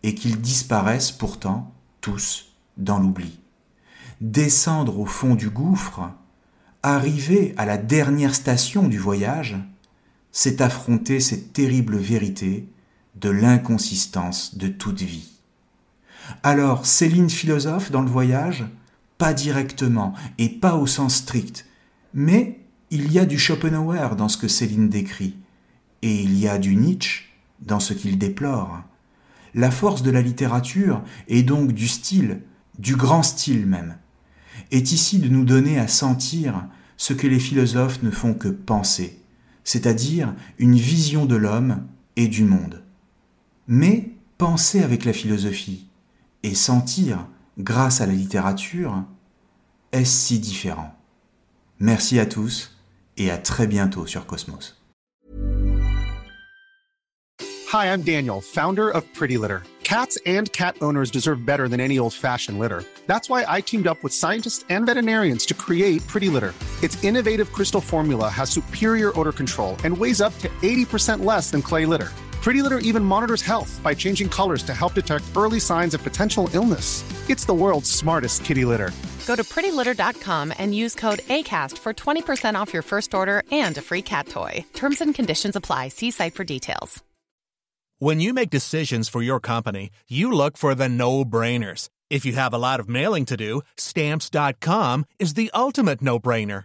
et 0.02 0.14
qu'ils 0.14 0.40
disparaissent 0.40 1.12
pourtant 1.12 1.74
tous 2.00 2.52
dans 2.76 2.98
l'oubli. 2.98 3.40
Descendre 4.20 4.98
au 5.00 5.06
fond 5.06 5.34
du 5.34 5.50
gouffre, 5.50 6.10
arriver 6.82 7.54
à 7.56 7.66
la 7.66 7.76
dernière 7.76 8.34
station 8.34 8.86
du 8.86 8.98
voyage, 8.98 9.56
c'est 10.30 10.60
affronter 10.60 11.18
cette 11.18 11.52
terrible 11.52 11.96
vérité 11.96 12.68
de 13.16 13.30
l'inconsistance 13.30 14.56
de 14.56 14.68
toute 14.68 15.02
vie. 15.02 15.32
Alors, 16.42 16.86
Céline 16.86 17.30
philosophe 17.30 17.90
dans 17.90 18.02
le 18.02 18.10
voyage 18.10 18.64
Pas 19.18 19.32
directement 19.32 20.14
et 20.38 20.48
pas 20.48 20.76
au 20.76 20.86
sens 20.86 21.16
strict, 21.16 21.66
mais 22.12 22.60
il 22.90 23.12
y 23.12 23.18
a 23.18 23.26
du 23.26 23.38
Schopenhauer 23.38 24.16
dans 24.16 24.28
ce 24.28 24.36
que 24.36 24.48
Céline 24.48 24.88
décrit, 24.88 25.36
et 26.02 26.22
il 26.22 26.38
y 26.38 26.48
a 26.48 26.58
du 26.58 26.76
Nietzsche 26.76 27.24
dans 27.60 27.80
ce 27.80 27.94
qu'il 27.94 28.18
déplore. 28.18 28.82
La 29.54 29.70
force 29.70 30.02
de 30.02 30.10
la 30.10 30.20
littérature, 30.20 31.02
et 31.28 31.42
donc 31.42 31.72
du 31.72 31.88
style, 31.88 32.42
du 32.78 32.94
grand 32.94 33.22
style 33.22 33.66
même, 33.66 33.96
est 34.70 34.92
ici 34.92 35.18
de 35.18 35.28
nous 35.28 35.44
donner 35.44 35.78
à 35.78 35.88
sentir 35.88 36.66
ce 36.96 37.12
que 37.12 37.26
les 37.26 37.38
philosophes 37.38 38.02
ne 38.02 38.10
font 38.10 38.34
que 38.34 38.48
penser, 38.48 39.20
c'est-à-dire 39.64 40.34
une 40.58 40.76
vision 40.76 41.26
de 41.26 41.36
l'homme 41.36 41.86
et 42.16 42.28
du 42.28 42.44
monde. 42.44 42.82
Mais 43.68 44.12
penser 44.38 44.82
avec 44.82 45.04
la 45.04 45.12
philosophie 45.12 45.88
et 46.42 46.54
sentir 46.54 47.26
grâce 47.58 48.00
à 48.00 48.06
la 48.06 48.12
littérature, 48.12 49.04
est-ce 49.92 50.10
si 50.10 50.38
différent? 50.38 50.94
Merci 51.78 52.18
à 52.18 52.26
tous 52.26 52.76
et 53.16 53.30
à 53.30 53.38
très 53.38 53.66
bientôt 53.66 54.06
sur 54.06 54.26
Cosmos. 54.26 54.76
Hi, 57.72 57.86
I'm 57.86 58.02
Daniel, 58.02 58.40
founder 58.40 58.88
of 58.88 59.02
Pretty 59.12 59.38
Litter. 59.38 59.62
Cats 59.82 60.18
and 60.26 60.50
cat 60.52 60.76
owners 60.80 61.10
deserve 61.10 61.44
better 61.44 61.68
than 61.68 61.80
any 61.80 61.98
old-fashioned 61.98 62.58
litter. 62.58 62.82
That's 63.06 63.28
why 63.28 63.44
I 63.46 63.60
teamed 63.60 63.86
up 63.86 64.02
with 64.02 64.12
scientists 64.12 64.64
and 64.68 64.84
veterinarians 64.84 65.46
to 65.46 65.54
create 65.54 66.04
Pretty 66.06 66.28
Litter. 66.28 66.54
Its 66.82 67.02
innovative 67.04 67.52
crystal 67.52 67.80
formula 67.80 68.28
has 68.28 68.50
superior 68.50 69.12
odor 69.18 69.32
control 69.32 69.76
and 69.84 69.96
weighs 69.96 70.20
up 70.20 70.36
to 70.38 70.48
80% 70.62 71.24
less 71.24 71.50
than 71.50 71.62
clay 71.62 71.86
litter. 71.86 72.10
Pretty 72.46 72.62
Litter 72.62 72.78
even 72.78 73.02
monitors 73.02 73.42
health 73.42 73.80
by 73.82 73.92
changing 73.92 74.28
colors 74.28 74.62
to 74.62 74.72
help 74.72 74.94
detect 74.94 75.24
early 75.36 75.58
signs 75.58 75.94
of 75.94 76.04
potential 76.04 76.48
illness. 76.54 77.02
It's 77.28 77.44
the 77.44 77.52
world's 77.52 77.90
smartest 77.90 78.44
kitty 78.44 78.64
litter. 78.64 78.92
Go 79.26 79.34
to 79.34 79.42
prettylitter.com 79.42 80.52
and 80.56 80.72
use 80.72 80.94
code 80.94 81.18
ACAST 81.26 81.76
for 81.76 81.92
20% 81.92 82.54
off 82.54 82.72
your 82.72 82.84
first 82.84 83.14
order 83.14 83.42
and 83.50 83.76
a 83.76 83.82
free 83.82 84.02
cat 84.02 84.28
toy. 84.28 84.64
Terms 84.74 85.00
and 85.00 85.12
conditions 85.12 85.56
apply. 85.56 85.88
See 85.88 86.12
site 86.12 86.36
for 86.36 86.44
details. 86.44 87.02
When 87.98 88.20
you 88.20 88.32
make 88.32 88.50
decisions 88.50 89.08
for 89.08 89.22
your 89.22 89.40
company, 89.40 89.90
you 90.06 90.30
look 90.30 90.56
for 90.56 90.76
the 90.76 90.88
no 90.88 91.24
brainers. 91.24 91.88
If 92.10 92.24
you 92.24 92.34
have 92.34 92.54
a 92.54 92.58
lot 92.58 92.78
of 92.78 92.88
mailing 92.88 93.24
to 93.24 93.36
do, 93.36 93.62
stamps.com 93.76 95.06
is 95.18 95.34
the 95.34 95.50
ultimate 95.52 96.00
no 96.00 96.20
brainer. 96.20 96.64